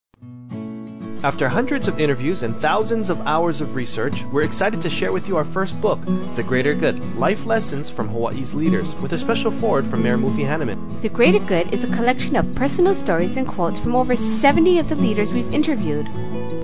After 1.25 1.49
hundreds 1.49 1.89
of 1.89 1.99
interviews 1.99 2.45
and 2.45 2.55
thousands 2.55 3.11
of 3.11 3.21
hours 3.27 3.61
of 3.61 3.75
research, 3.75 4.23
we're 4.33 4.43
excited 4.43 4.81
to 4.83 4.91
share 4.91 5.11
with 5.11 5.27
you 5.27 5.37
our 5.37 5.45
first 5.45 5.81
book, 5.81 6.01
The 6.37 6.45
Greater 6.45 6.75
Good 6.75 7.17
Life 7.17 7.45
Lessons 7.45 7.91
from 7.91 8.07
Hawaii's 8.07 8.55
Leaders, 8.55 8.95
with 8.97 9.13
a 9.13 9.19
special 9.19 9.51
forward 9.51 9.85
from 9.85 10.05
Mayor 10.05 10.17
Mufi 10.17 10.45
Hannemann. 10.45 11.01
The 11.03 11.09
Greater 11.09 11.41
Good 11.41 11.75
is 11.75 11.83
a 11.83 11.91
collection 11.91 12.37
of 12.37 12.55
personal 12.55 12.95
stories 12.95 13.37
and 13.37 13.49
quotes 13.49 13.81
from 13.81 13.97
over 13.97 14.15
70 14.15 14.79
of 14.79 14.89
the 14.89 14.95
leaders 14.95 15.33
we've 15.33 15.53
interviewed. 15.53 16.07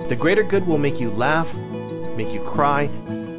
The 0.08 0.16
Greater 0.16 0.44
Good 0.44 0.68
will 0.68 0.78
make 0.78 1.00
you 1.00 1.10
laugh, 1.10 1.52
make 2.16 2.32
you 2.32 2.40
cry, 2.42 2.86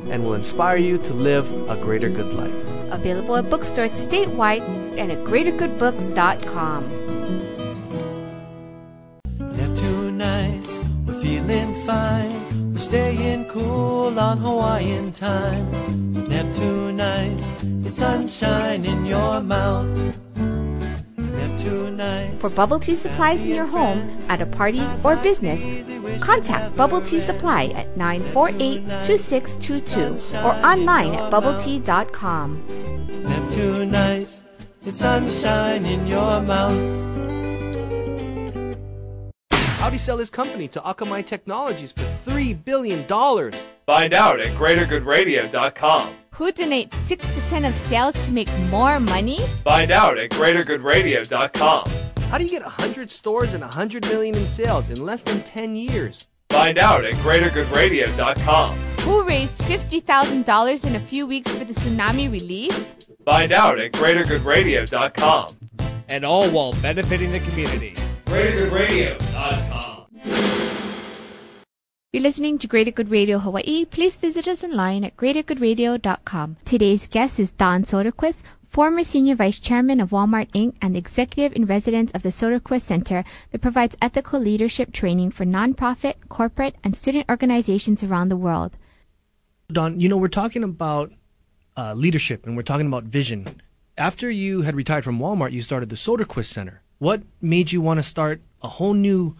and 0.09 0.23
will 0.23 0.33
inspire 0.33 0.77
you 0.77 0.97
to 0.99 1.13
live 1.13 1.51
a 1.69 1.75
greater 1.77 2.09
good 2.09 2.33
life. 2.33 2.53
Available 2.91 3.35
at 3.35 3.49
bookstores 3.49 3.91
statewide 3.91 4.61
and 4.97 5.11
at 5.11 5.19
greatergoodbooks.com. 5.19 7.05
feeling 11.25 11.73
fine. 11.85 12.73
We're 12.73 12.79
staying 12.79 13.45
cool 13.45 14.19
on 14.19 14.37
Hawaiian 14.37 15.11
time. 15.11 15.65
Neptune 16.27 16.99
ice, 16.99 17.51
it's 17.85 17.97
sunshine 17.97 18.85
in 18.85 19.05
your 19.05 19.41
mouth. 19.41 20.15
Neptune 21.65 21.99
ice. 21.99 22.33
For 22.39 22.49
bubble 22.49 22.79
tea 22.79 22.95
supplies 22.95 23.45
in 23.45 23.53
your 23.53 23.65
home, 23.65 24.09
at 24.29 24.41
a 24.41 24.45
party, 24.45 24.83
or 25.03 25.15
business, 25.17 25.61
contact 26.21 26.75
Bubble 26.75 27.01
Tea 27.01 27.19
Supply 27.19 27.65
at 27.75 27.97
948 27.97 28.83
2622 29.05 30.37
or 30.37 30.53
online 30.65 31.13
at 31.13 31.31
bubbletea.com. 31.31 32.63
Neptune 33.23 33.95
ice, 33.95 34.41
it's 34.85 34.97
sunshine 34.99 35.85
in 35.85 36.05
your 36.07 36.41
mouth. 36.41 37.01
How'd 39.51 39.93
he 39.93 39.99
sell 39.99 40.17
his 40.17 40.29
company 40.31 40.67
to 40.69 40.79
Akamai 40.81 41.25
Technologies 41.25 41.91
for 41.91 42.01
$3 42.31 42.63
billion? 42.65 43.03
Find 43.05 44.13
out 44.13 44.39
at 44.39 44.47
greatergoodradio.com. 44.57 46.15
Who 46.37 46.51
donates 46.51 46.89
6% 47.07 47.67
of 47.67 47.75
sales 47.77 48.13
to 48.25 48.31
make 48.31 48.49
more 48.69 48.99
money? 48.99 49.39
Find 49.63 49.89
out 49.89 50.17
at 50.17 50.31
greatergoodradio.com. 50.31 51.85
How 52.29 52.37
do 52.37 52.43
you 52.43 52.49
get 52.49 52.61
100 52.61 53.09
stores 53.09 53.53
and 53.53 53.61
100 53.61 54.03
million 54.09 54.35
in 54.35 54.45
sales 54.45 54.89
in 54.89 55.05
less 55.05 55.21
than 55.21 55.43
10 55.43 55.77
years? 55.77 56.27
Find 56.49 56.77
out 56.77 57.05
at 57.05 57.13
greatergoodradio.com. 57.15 58.77
Who 58.99 59.23
raised 59.23 59.57
$50,000 59.59 60.85
in 60.85 60.95
a 60.95 60.99
few 60.99 61.25
weeks 61.25 61.49
for 61.55 61.63
the 61.63 61.73
tsunami 61.73 62.29
relief? 62.29 62.95
Find 63.23 63.53
out 63.53 63.79
at 63.79 63.93
greatergoodradio.com. 63.93 65.55
And 66.09 66.25
all 66.25 66.49
while 66.49 66.73
benefiting 66.81 67.31
the 67.31 67.39
community. 67.39 67.95
greatergoodradio.com. 68.25 69.84
You're 72.15 72.23
listening 72.23 72.59
to 72.59 72.67
Greater 72.67 72.91
Good 72.91 73.11
Radio 73.11 73.39
Hawaii. 73.39 73.83
Please 73.83 74.15
visit 74.15 74.47
us 74.47 74.63
online 74.63 75.03
at 75.03 75.17
greatergoodradio.com. 75.17 76.55
Today's 76.63 77.07
guest 77.07 77.41
is 77.41 77.51
Don 77.51 77.83
Soderquist, 77.83 78.41
former 78.69 79.03
Senior 79.03 79.35
Vice 79.35 79.59
Chairman 79.59 79.99
of 79.99 80.11
Walmart 80.11 80.49
Inc. 80.53 80.75
and 80.81 80.95
Executive 80.95 81.53
in 81.57 81.65
Residence 81.65 82.11
of 82.13 82.23
the 82.23 82.29
Soderquist 82.29 82.83
Center 82.83 83.25
that 83.51 83.61
provides 83.61 83.97
ethical 84.01 84.39
leadership 84.39 84.93
training 84.93 85.31
for 85.31 85.43
nonprofit, 85.43 86.13
corporate, 86.29 86.75
and 86.85 86.95
student 86.95 87.25
organizations 87.29 88.01
around 88.01 88.29
the 88.29 88.37
world. 88.37 88.77
Don, 89.69 89.99
you 89.99 90.07
know, 90.07 90.15
we're 90.15 90.29
talking 90.29 90.63
about 90.63 91.11
uh, 91.75 91.93
leadership 91.95 92.47
and 92.47 92.55
we're 92.55 92.63
talking 92.63 92.87
about 92.87 93.03
vision. 93.03 93.59
After 93.97 94.31
you 94.31 94.61
had 94.61 94.77
retired 94.77 95.03
from 95.03 95.19
Walmart, 95.19 95.51
you 95.51 95.61
started 95.61 95.89
the 95.89 95.97
Soderquist 95.97 96.45
Center. 96.45 96.81
What 96.97 97.23
made 97.41 97.73
you 97.73 97.81
want 97.81 97.97
to 97.97 98.03
start 98.03 98.39
a 98.61 98.69
whole 98.69 98.93
new 98.93 99.35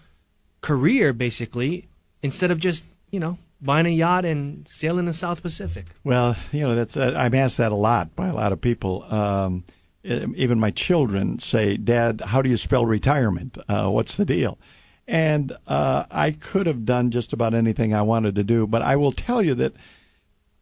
career, 0.59 1.13
basically, 1.13 1.87
instead 2.21 2.51
of 2.51 2.59
just, 2.59 2.85
you 3.11 3.19
know, 3.19 3.37
buying 3.61 3.85
a 3.85 3.89
yacht 3.89 4.25
and 4.25 4.67
sailing 4.67 5.05
the 5.05 5.13
South 5.13 5.41
Pacific? 5.41 5.87
Well, 6.03 6.35
you 6.51 6.61
know, 6.61 6.75
that's 6.75 6.97
uh, 6.97 7.13
I'm 7.17 7.35
asked 7.35 7.57
that 7.57 7.71
a 7.71 7.75
lot 7.75 8.15
by 8.15 8.27
a 8.27 8.33
lot 8.33 8.51
of 8.51 8.61
people. 8.61 9.03
Um, 9.11 9.63
even 10.03 10.59
my 10.59 10.71
children 10.71 11.39
say, 11.39 11.77
"Dad, 11.77 12.21
how 12.21 12.41
do 12.41 12.49
you 12.49 12.57
spell 12.57 12.85
retirement? 12.85 13.57
Uh, 13.67 13.89
what's 13.89 14.15
the 14.15 14.25
deal?" 14.25 14.59
And 15.07 15.51
uh, 15.67 16.05
I 16.09 16.31
could 16.31 16.65
have 16.65 16.85
done 16.85 17.11
just 17.11 17.33
about 17.33 17.53
anything 17.53 17.93
I 17.93 18.01
wanted 18.01 18.35
to 18.35 18.43
do, 18.43 18.65
but 18.65 18.81
I 18.81 18.95
will 18.95 19.11
tell 19.11 19.41
you 19.41 19.53
that 19.55 19.73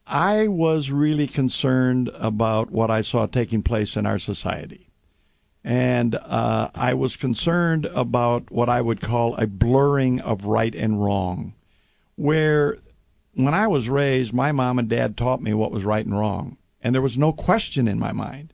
I 0.05 0.49
was 0.49 0.91
really 0.91 1.27
concerned 1.27 2.09
about 2.15 2.71
what 2.71 2.91
I 2.91 3.01
saw 3.01 3.25
taking 3.25 3.63
place 3.63 3.95
in 3.95 4.05
our 4.05 4.19
society. 4.19 4.82
And 5.63 6.15
uh, 6.15 6.69
I 6.75 6.93
was 6.93 7.15
concerned 7.15 7.85
about 7.85 8.51
what 8.51 8.67
I 8.67 8.81
would 8.81 8.99
call 8.99 9.35
a 9.35 9.47
blurring 9.47 10.19
of 10.19 10.45
right 10.45 10.75
and 10.75 11.01
wrong, 11.01 11.53
where 12.15 12.77
when 13.33 13.53
I 13.53 13.67
was 13.67 13.87
raised, 13.87 14.33
my 14.33 14.51
mom 14.51 14.77
and 14.77 14.89
dad 14.89 15.15
taught 15.15 15.41
me 15.41 15.53
what 15.53 15.71
was 15.71 15.85
right 15.85 16.05
and 16.05 16.17
wrong, 16.17 16.57
and 16.81 16.93
there 16.93 17.01
was 17.01 17.17
no 17.17 17.31
question 17.31 17.87
in 17.87 17.97
my 17.97 18.11
mind. 18.11 18.53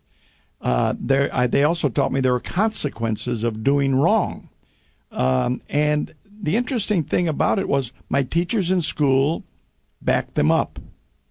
Uh, 0.62 0.94
there, 1.00 1.30
I, 1.34 1.48
they 1.48 1.64
also 1.64 1.90
taught 1.90 2.12
me 2.12 2.20
there 2.20 2.34
were 2.34 2.40
consequences 2.40 3.44
of 3.44 3.64
doing 3.64 3.96
wrong. 3.96 4.50
Um, 5.12 5.62
and 5.70 6.14
the 6.42 6.58
interesting 6.58 7.04
thing 7.04 7.28
about 7.28 7.60
it 7.60 7.68
was 7.68 7.92
my 8.10 8.24
teachers 8.24 8.70
in 8.70 8.82
school 8.82 9.44
backed 10.02 10.36
them 10.36 10.52
up. 10.52 10.80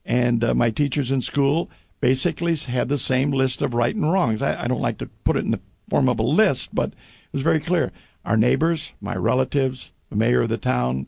And 0.04 0.42
uh, 0.42 0.54
my 0.54 0.70
teachers 0.70 1.10
in 1.10 1.20
school 1.20 1.70
basically 2.00 2.54
had 2.56 2.88
the 2.88 2.98
same 2.98 3.30
list 3.30 3.60
of 3.60 3.74
right 3.74 3.94
and 3.94 4.10
wrongs. 4.10 4.40
I, 4.40 4.64
I 4.64 4.66
don't 4.66 4.80
like 4.80 4.98
to 4.98 5.06
put 5.24 5.36
it 5.36 5.44
in 5.44 5.50
the 5.50 5.60
form 5.88 6.08
of 6.08 6.18
a 6.18 6.24
list, 6.24 6.74
but 6.74 6.90
it 6.90 7.32
was 7.32 7.42
very 7.42 7.60
clear. 7.60 7.92
Our 8.24 8.36
neighbors, 8.36 8.92
my 9.00 9.16
relatives, 9.16 9.92
the 10.10 10.16
mayor 10.16 10.42
of 10.42 10.48
the 10.48 10.58
town, 10.58 11.06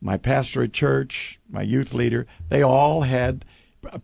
my 0.00 0.16
pastor 0.16 0.62
at 0.62 0.72
church, 0.72 1.38
my 1.48 1.62
youth 1.62 1.94
leader, 1.94 2.26
they 2.48 2.62
all 2.62 3.02
had 3.02 3.44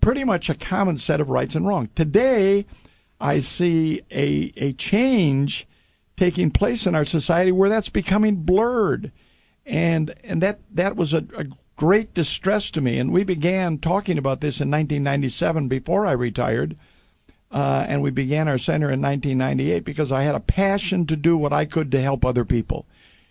pretty 0.00 0.24
much 0.24 0.48
a 0.48 0.54
common 0.54 0.96
set 0.96 1.20
of 1.20 1.28
rights 1.28 1.54
and 1.54 1.66
wrongs. 1.66 1.88
Today, 1.94 2.66
I 3.20 3.40
see 3.40 4.02
a, 4.10 4.52
a 4.56 4.72
change 4.72 5.66
taking 6.16 6.50
place 6.50 6.86
in 6.86 6.94
our 6.94 7.04
society 7.04 7.52
where 7.52 7.68
that's 7.68 7.88
becoming 7.88 8.36
blurred. 8.36 9.12
And, 9.64 10.14
and 10.24 10.42
that, 10.42 10.60
that 10.72 10.96
was 10.96 11.14
a, 11.14 11.24
a 11.36 11.46
great 11.76 12.14
distress 12.14 12.70
to 12.72 12.80
me. 12.80 12.98
And 12.98 13.12
we 13.12 13.24
began 13.24 13.78
talking 13.78 14.18
about 14.18 14.40
this 14.40 14.60
in 14.60 14.70
1997 14.70 15.68
before 15.68 16.06
I 16.06 16.12
retired. 16.12 16.76
Uh, 17.52 17.84
and 17.86 18.00
we 18.00 18.10
began 18.10 18.48
our 18.48 18.56
center 18.56 18.90
in 18.90 19.02
1998 19.02 19.84
because 19.84 20.10
I 20.10 20.22
had 20.22 20.34
a 20.34 20.40
passion 20.40 21.06
to 21.06 21.16
do 21.16 21.36
what 21.36 21.52
I 21.52 21.66
could 21.66 21.92
to 21.92 22.00
help 22.00 22.24
other 22.24 22.46
people. 22.46 22.86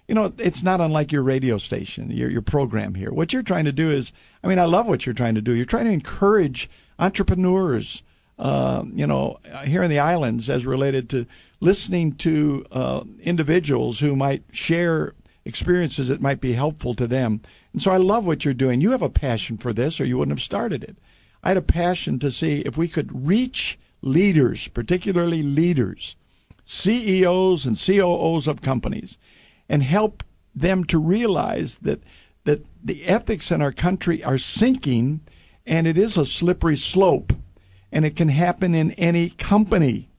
You 0.07 0.13
know, 0.13 0.31
it's 0.37 0.61
not 0.61 0.79
unlike 0.79 1.11
your 1.11 1.23
radio 1.23 1.57
station, 1.57 2.11
your 2.11 2.29
your 2.29 2.41
program 2.41 2.93
here. 2.93 3.11
What 3.11 3.33
you're 3.33 3.43
trying 3.43 3.65
to 3.65 3.71
do 3.71 3.89
is, 3.89 4.11
I 4.43 4.47
mean, 4.47 4.59
I 4.59 4.65
love 4.65 4.85
what 4.85 5.05
you're 5.05 5.15
trying 5.15 5.35
to 5.35 5.41
do. 5.41 5.53
You're 5.53 5.65
trying 5.65 5.85
to 5.85 5.91
encourage 5.91 6.69
entrepreneurs, 6.99 8.03
uh, 8.37 8.83
you 8.93 9.07
know, 9.07 9.39
here 9.65 9.81
in 9.81 9.89
the 9.89 9.99
islands, 9.99 10.49
as 10.49 10.65
related 10.65 11.09
to 11.11 11.25
listening 11.59 12.13
to 12.15 12.65
uh, 12.71 13.03
individuals 13.21 13.99
who 13.99 14.15
might 14.15 14.43
share 14.51 15.13
experiences 15.45 16.09
that 16.09 16.21
might 16.21 16.41
be 16.41 16.53
helpful 16.53 16.93
to 16.93 17.07
them. 17.07 17.41
And 17.73 17.81
so 17.81 17.91
I 17.91 17.97
love 17.97 18.25
what 18.25 18.45
you're 18.45 18.53
doing. 18.53 18.81
You 18.81 18.91
have 18.91 19.01
a 19.01 19.09
passion 19.09 19.57
for 19.57 19.73
this, 19.73 19.99
or 19.99 20.05
you 20.05 20.17
wouldn't 20.17 20.37
have 20.37 20.43
started 20.43 20.83
it. 20.83 20.97
I 21.43 21.49
had 21.49 21.57
a 21.57 21.61
passion 21.61 22.19
to 22.19 22.29
see 22.29 22.59
if 22.59 22.77
we 22.77 22.87
could 22.87 23.27
reach 23.27 23.79
leaders, 24.01 24.67
particularly 24.69 25.43
leaders, 25.43 26.15
CEOs 26.63 27.65
and 27.65 27.77
COOs 27.77 28.47
of 28.47 28.61
companies, 28.61 29.17
and 29.69 29.83
help 29.83 30.23
them 30.55 30.83
to 30.85 30.99
realize 30.99 31.77
that 31.79 32.01
that 32.43 32.65
the 32.83 33.05
ethics 33.05 33.51
in 33.51 33.61
our 33.61 33.71
country 33.71 34.23
are 34.23 34.37
sinking 34.37 35.21
and 35.65 35.85
it 35.85 35.97
is 35.97 36.17
a 36.17 36.25
slippery 36.25 36.75
slope 36.75 37.33
and 37.91 38.05
it 38.05 38.15
can 38.15 38.29
happen 38.29 38.73
in 38.73 38.91
any 38.91 39.29
company. 39.29 40.09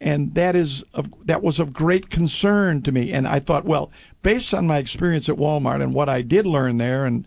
And 0.00 0.34
that 0.34 0.56
is 0.56 0.82
of, 0.92 1.08
that 1.26 1.42
was 1.42 1.60
of 1.60 1.72
great 1.72 2.10
concern 2.10 2.82
to 2.82 2.92
me. 2.92 3.12
And 3.12 3.26
I 3.26 3.38
thought 3.38 3.64
well 3.64 3.90
based 4.22 4.52
on 4.52 4.66
my 4.66 4.78
experience 4.78 5.28
at 5.28 5.36
Walmart 5.36 5.82
and 5.82 5.94
what 5.94 6.08
I 6.08 6.22
did 6.22 6.44
learn 6.44 6.78
there 6.78 7.06
and 7.06 7.26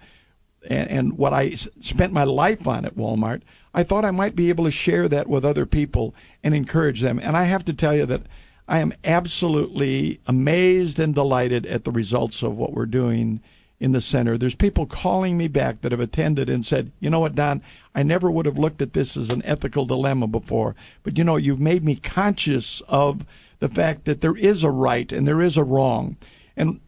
and, 0.69 0.89
and 0.89 1.17
what 1.17 1.33
I 1.33 1.47
s- 1.47 1.67
spent 1.79 2.13
my 2.13 2.23
life 2.23 2.67
on 2.67 2.85
at 2.85 2.95
Walmart 2.95 3.41
I 3.73 3.83
thought 3.83 4.05
I 4.05 4.11
might 4.11 4.35
be 4.35 4.49
able 4.49 4.65
to 4.65 4.71
share 4.71 5.07
that 5.09 5.27
with 5.27 5.45
other 5.45 5.65
people 5.65 6.15
and 6.43 6.53
encourage 6.53 7.01
them 7.01 7.19
and 7.19 7.35
I 7.35 7.43
have 7.43 7.65
to 7.65 7.73
tell 7.73 7.95
you 7.95 8.05
that 8.05 8.23
I 8.67 8.79
am 8.79 8.93
absolutely 9.03 10.19
amazed 10.25 10.99
and 10.99 11.13
delighted 11.13 11.65
at 11.65 11.83
the 11.83 11.91
results 11.91 12.41
of 12.41 12.57
what 12.57 12.73
we're 12.73 12.87
doing 12.87 13.41
in 13.79 13.91
the 13.91 14.01
center. 14.01 14.37
There's 14.37 14.55
people 14.55 14.85
calling 14.85 15.37
me 15.37 15.47
back 15.47 15.81
that 15.81 15.91
have 15.91 16.01
attended 16.01 16.49
and 16.49 16.65
said, 16.65 16.91
you 16.99 17.09
know 17.09 17.19
what, 17.19 17.35
Don, 17.35 17.61
I 17.93 18.03
never 18.03 18.31
would 18.31 18.45
have 18.45 18.57
looked 18.57 18.81
at 18.81 18.93
this 18.93 19.17
as 19.17 19.29
an 19.29 19.43
ethical 19.45 19.85
dilemma 19.85 20.27
before, 20.27 20.75
but 21.03 21.17
you 21.17 21.23
know, 21.23 21.35
you've 21.35 21.59
made 21.59 21.83
me 21.83 21.95
conscious 21.97 22.81
of 22.87 23.25
the 23.59 23.69
fact 23.69 24.05
that 24.05 24.21
there 24.21 24.35
is 24.35 24.63
a 24.63 24.71
right 24.71 25.11
and 25.11 25.27
there 25.27 25.41
is 25.41 25.57
a 25.57 25.63
wrong. 25.63 26.17
And 26.57 26.79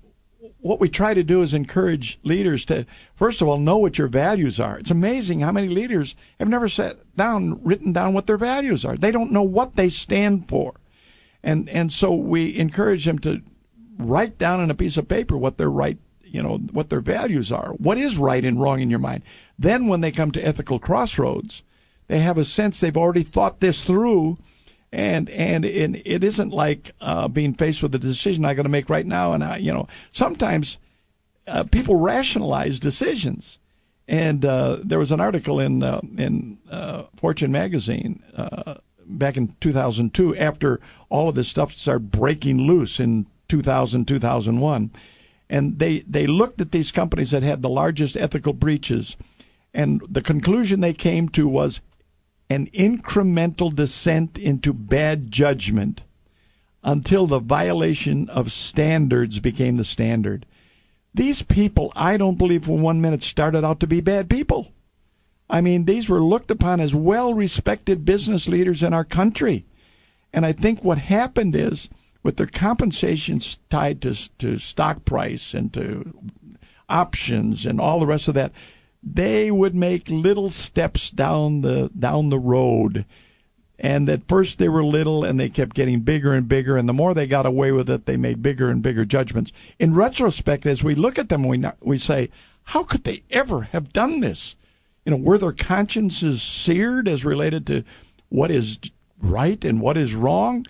what 0.59 0.79
we 0.79 0.89
try 0.89 1.13
to 1.13 1.23
do 1.23 1.41
is 1.41 1.53
encourage 1.53 2.19
leaders 2.23 2.65
to, 2.65 2.85
first 3.15 3.41
of 3.41 3.47
all, 3.47 3.57
know 3.57 3.77
what 3.77 3.97
your 3.97 4.07
values 4.07 4.59
are. 4.59 4.77
It's 4.79 4.91
amazing 4.91 5.41
how 5.41 5.51
many 5.51 5.67
leaders 5.67 6.15
have 6.39 6.49
never 6.49 6.67
sat 6.67 6.97
down, 7.15 7.63
written 7.63 7.93
down 7.93 8.13
what 8.13 8.27
their 8.27 8.37
values 8.37 8.83
are. 8.83 8.95
They 8.95 9.11
don't 9.11 9.31
know 9.31 9.43
what 9.43 9.75
they 9.75 9.89
stand 9.89 10.49
for 10.49 10.75
and 11.43 11.69
and 11.69 11.91
so 11.91 12.13
we 12.13 12.57
encourage 12.57 13.05
them 13.05 13.19
to 13.19 13.41
write 13.97 14.37
down 14.37 14.59
on 14.59 14.69
a 14.69 14.75
piece 14.75 14.97
of 14.97 15.07
paper 15.07 15.37
what 15.37 15.57
their 15.57 15.69
right 15.69 15.97
you 16.23 16.43
know 16.43 16.57
what 16.71 16.89
their 16.89 17.01
values 17.01 17.51
are 17.51 17.69
what 17.77 17.97
is 17.97 18.17
right 18.17 18.43
and 18.43 18.61
wrong 18.61 18.81
in 18.81 18.89
your 18.89 18.99
mind 18.99 19.23
then 19.57 19.87
when 19.87 20.01
they 20.01 20.11
come 20.11 20.31
to 20.31 20.45
ethical 20.45 20.77
crossroads 20.77 21.63
they 22.07 22.19
have 22.19 22.37
a 22.37 22.45
sense 22.45 22.79
they've 22.79 22.97
already 22.97 23.23
thought 23.23 23.59
this 23.59 23.83
through 23.83 24.37
and 24.91 25.29
and 25.29 25.65
it, 25.65 26.01
it 26.05 26.23
isn't 26.23 26.51
like 26.51 26.91
uh, 27.01 27.27
being 27.27 27.53
faced 27.53 27.83
with 27.83 27.93
a 27.95 27.99
decision 27.99 28.45
I 28.45 28.53
got 28.53 28.63
to 28.63 28.69
make 28.69 28.89
right 28.89 29.05
now 29.05 29.33
and 29.33 29.43
I 29.43 29.57
you 29.57 29.73
know 29.73 29.87
sometimes 30.11 30.77
uh, 31.47 31.63
people 31.63 31.95
rationalize 31.95 32.79
decisions. 32.79 33.57
And 34.09 34.45
uh, 34.45 34.79
there 34.83 34.99
was 34.99 35.11
an 35.11 35.19
article 35.19 35.59
in 35.59 35.83
uh, 35.83 35.99
in 36.17 36.59
uh, 36.71 37.03
Fortune 37.17 37.51
magazine 37.51 38.23
uh, 38.35 38.75
back 39.05 39.35
in 39.35 39.55
2002 39.59 40.35
after 40.37 40.79
all 41.09 41.29
of 41.29 41.35
this 41.35 41.49
stuff 41.49 41.73
started 41.73 42.11
breaking 42.11 42.59
loose 42.59 42.99
in 42.99 43.27
2000 43.49 44.07
2001 44.07 44.91
and 45.49 45.79
they 45.79 45.99
they 46.01 46.25
looked 46.25 46.61
at 46.61 46.71
these 46.71 46.91
companies 46.91 47.31
that 47.31 47.43
had 47.43 47.61
the 47.61 47.69
largest 47.69 48.15
ethical 48.15 48.53
breaches. 48.53 49.17
And 49.73 50.01
the 50.09 50.21
conclusion 50.21 50.79
they 50.79 50.93
came 50.93 51.29
to 51.29 51.47
was 51.47 51.81
an 52.49 52.67
incremental 52.67 53.73
descent 53.73 54.37
into 54.37 54.73
bad 54.73 55.31
judgment 55.31 56.03
until 56.83 57.27
the 57.27 57.39
violation 57.39 58.29
of 58.29 58.51
standards 58.51 59.39
became 59.39 59.77
the 59.77 59.83
standard 59.83 60.45
these 61.13 61.41
people 61.41 61.91
i 61.95 62.15
don't 62.15 62.37
believe 62.37 62.65
for 62.65 62.77
one 62.77 63.01
minute 63.01 63.23
started 63.23 63.65
out 63.65 63.79
to 63.79 63.87
be 63.87 63.99
bad 63.99 64.29
people 64.29 64.71
I 65.49 65.61
mean, 65.61 65.85
these 65.85 66.09
were 66.09 66.21
looked 66.21 66.51
upon 66.51 66.79
as 66.79 66.93
well 66.93 67.33
respected 67.33 68.05
business 68.05 68.47
leaders 68.47 68.83
in 68.83 68.93
our 68.93 69.05
country. 69.05 69.65
And 70.33 70.45
I 70.45 70.51
think 70.51 70.83
what 70.83 70.97
happened 70.97 71.55
is, 71.55 71.89
with 72.21 72.35
their 72.35 72.47
compensations 72.47 73.57
tied 73.69 74.01
to, 74.01 74.13
to 74.39 74.57
stock 74.57 75.05
price 75.05 75.53
and 75.53 75.71
to 75.73 76.13
options 76.89 77.65
and 77.65 77.79
all 77.79 77.99
the 77.99 78.05
rest 78.05 78.27
of 78.27 78.33
that, 78.33 78.51
they 79.03 79.51
would 79.51 79.75
make 79.75 80.09
little 80.09 80.49
steps 80.49 81.09
down 81.09 81.61
the 81.61 81.89
down 81.97 82.29
the 82.29 82.39
road. 82.39 83.05
And 83.79 84.09
at 84.09 84.27
first 84.27 84.57
they 84.57 84.69
were 84.69 84.83
little 84.83 85.23
and 85.23 85.39
they 85.39 85.49
kept 85.49 85.75
getting 85.75 85.99
bigger 85.99 86.33
and 86.33 86.47
bigger. 86.47 86.77
And 86.77 86.89
the 86.89 86.93
more 86.93 87.13
they 87.13 87.27
got 87.27 87.45
away 87.45 87.71
with 87.71 87.89
it 87.89 88.05
they 88.05 88.17
made 88.17 88.41
bigger 88.41 88.69
and 88.69 88.81
bigger 88.81 89.05
judgments. 89.05 89.51
In 89.79 89.93
retrospect 89.93 90.65
as 90.65 90.83
we 90.83 90.95
look 90.95 91.19
at 91.19 91.29
them 91.29 91.43
we 91.43 91.63
we 91.81 91.97
say 91.97 92.29
how 92.63 92.83
could 92.83 93.03
they 93.03 93.23
ever 93.29 93.63
have 93.63 93.93
done 93.93 94.19
this? 94.19 94.55
You 95.05 95.11
know 95.11 95.17
were 95.17 95.37
their 95.37 95.53
consciences 95.53 96.41
seared 96.41 97.07
as 97.07 97.23
related 97.23 97.67
to 97.67 97.83
what 98.29 98.51
is 98.51 98.79
right 99.19 99.63
and 99.63 99.79
what 99.79 99.97
is 99.97 100.13
wrong? 100.13 100.65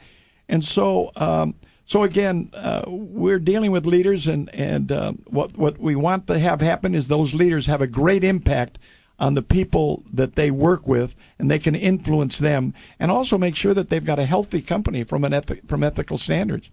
And 0.50 0.64
so 0.64 1.12
um, 1.16 1.56
so 1.88 2.04
again 2.04 2.52
uh, 2.54 2.84
we're 2.86 3.40
dealing 3.40 3.72
with 3.72 3.88
leaders 3.88 4.28
and 4.28 4.54
and 4.54 4.92
uh, 4.92 5.14
what 5.26 5.58
what 5.58 5.80
we 5.80 5.96
want 5.96 6.28
to 6.28 6.38
have 6.38 6.62
happen 6.62 6.94
is 6.94 7.08
those 7.08 7.34
leaders 7.34 7.66
have 7.66 7.82
a 7.82 7.88
great 7.88 8.24
impact 8.24 8.78
on 9.20 9.34
the 9.34 9.42
people 9.42 10.04
that 10.14 10.36
they 10.36 10.52
work 10.52 10.88
with, 10.88 11.16
and 11.40 11.50
they 11.50 11.60
can 11.60 11.76
influence 11.76 12.38
them, 12.38 12.74
and 13.00 13.10
also 13.10 13.38
make 13.38 13.56
sure 13.56 13.74
that 13.74 13.90
they've 13.90 14.06
got 14.06 14.20
a 14.20 14.26
healthy 14.26 14.62
company 14.62 15.04
from 15.04 15.24
an 15.24 15.32
ethi- 15.32 15.68
from 15.68 15.84
ethical 15.84 16.18
standards. 16.18 16.70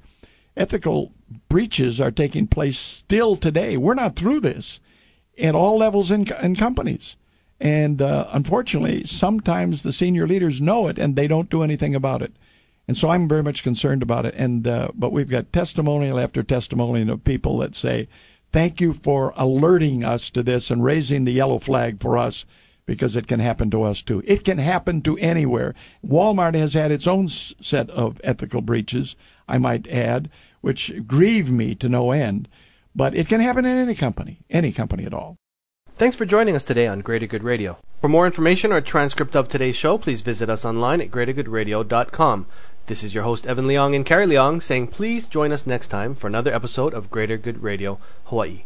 Ethical 0.57 1.13
breaches 1.49 2.01
are 2.01 2.11
taking 2.11 2.47
place 2.47 2.79
still 2.79 3.35
today. 3.35 3.77
We're 3.77 3.95
not 3.95 4.15
through 4.15 4.41
this 4.41 4.79
at 5.39 5.55
all 5.55 5.79
levels 5.79 6.11
in, 6.11 6.31
in 6.43 6.55
companies. 6.55 7.17
And 7.59 8.01
uh, 8.03 8.29
unfortunately, 8.31 9.05
sometimes 9.05 9.83
the 9.83 9.93
senior 9.93 10.29
leaders 10.29 10.61
know 10.61 10.87
it 10.87 10.99
and 10.99 11.17
they 11.17 11.27
don't 11.27 11.51
do 11.51 11.63
anything 11.63 11.95
about 11.95 12.23
it. 12.23 12.33
And 12.87 12.97
so 12.97 13.09
I'm 13.09 13.29
very 13.29 13.43
much 13.43 13.63
concerned 13.63 14.03
about 14.03 14.27
it. 14.27 14.35
And 14.37 14.67
uh, 14.67 14.89
but 14.95 15.13
we've 15.13 15.29
got 15.29 15.53
testimonial 15.53 16.19
after 16.19 16.43
testimonial 16.43 17.11
of 17.11 17.25
people 17.25 17.59
that 17.59 17.75
say, 17.75 18.09
Thank 18.53 18.81
you 18.81 18.93
for 18.93 19.33
alerting 19.37 20.05
us 20.05 20.31
to 20.31 20.43
this 20.43 20.71
and 20.71 20.85
raising 20.85 21.25
the 21.25 21.33
yellow 21.33 21.59
flag 21.59 22.01
for 22.01 22.17
us 22.17 22.45
because 22.87 23.17
it 23.17 23.27
can 23.27 23.41
happen 23.41 23.71
to 23.71 23.83
us 23.83 24.03
too. 24.03 24.23
It 24.27 24.45
can 24.45 24.59
happen 24.59 25.03
to 25.03 25.19
anywhere. 25.19 25.75
Walmart 26.07 26.55
has 26.55 26.75
had 26.75 26.93
its 26.93 27.07
own 27.07 27.29
set 27.29 27.91
of 27.91 28.21
ethical 28.23 28.61
breaches, 28.61 29.17
I 29.49 29.59
might 29.59 29.89
add, 29.89 30.31
which 30.61 30.93
grieve 31.07 31.51
me 31.51 31.75
to 31.77 31.89
no 31.89 32.13
end. 32.13 32.49
But 32.95 33.15
it 33.15 33.27
can 33.27 33.41
happen 33.41 33.65
in 33.65 33.77
any 33.77 33.95
company, 33.95 34.41
any 34.51 34.71
company 34.71 35.05
at 35.05 35.15
all. 35.15 35.37
Thanks 35.97 36.17
for 36.17 36.25
joining 36.25 36.57
us 36.57 36.65
today 36.65 36.87
on 36.87 37.01
Greater 37.01 37.27
Good 37.27 37.43
Radio. 37.43 37.79
For 38.01 38.09
more 38.09 38.27
information 38.27 38.73
or 38.73 38.77
a 38.77 38.83
transcript 38.83 39.35
of 39.35 39.49
today's 39.49 39.77
show, 39.77 39.97
please 39.97 40.21
visit 40.21 40.51
us 40.51 40.65
online 40.65 41.01
at 41.01 41.11
greatergoodradio.com. 41.11 42.47
This 42.87 43.03
is 43.03 43.15
your 43.15 43.25
host, 43.25 43.47
Evan 43.47 43.67
Leong 43.67 43.97
and 43.97 44.05
Carrie 44.05 44.27
Leong, 44.27 44.63
saying 44.63 44.89
please 44.89 45.27
join 45.27 45.53
us 45.53 45.67
next 45.67 45.87
time 45.87 46.15
for 46.15 46.27
another 46.27 46.53
episode 46.53 46.93
of 46.93 47.11
Greater 47.11 47.39
Good 47.39 47.63
Radio 47.63 47.99
Hawaii. 48.25 48.65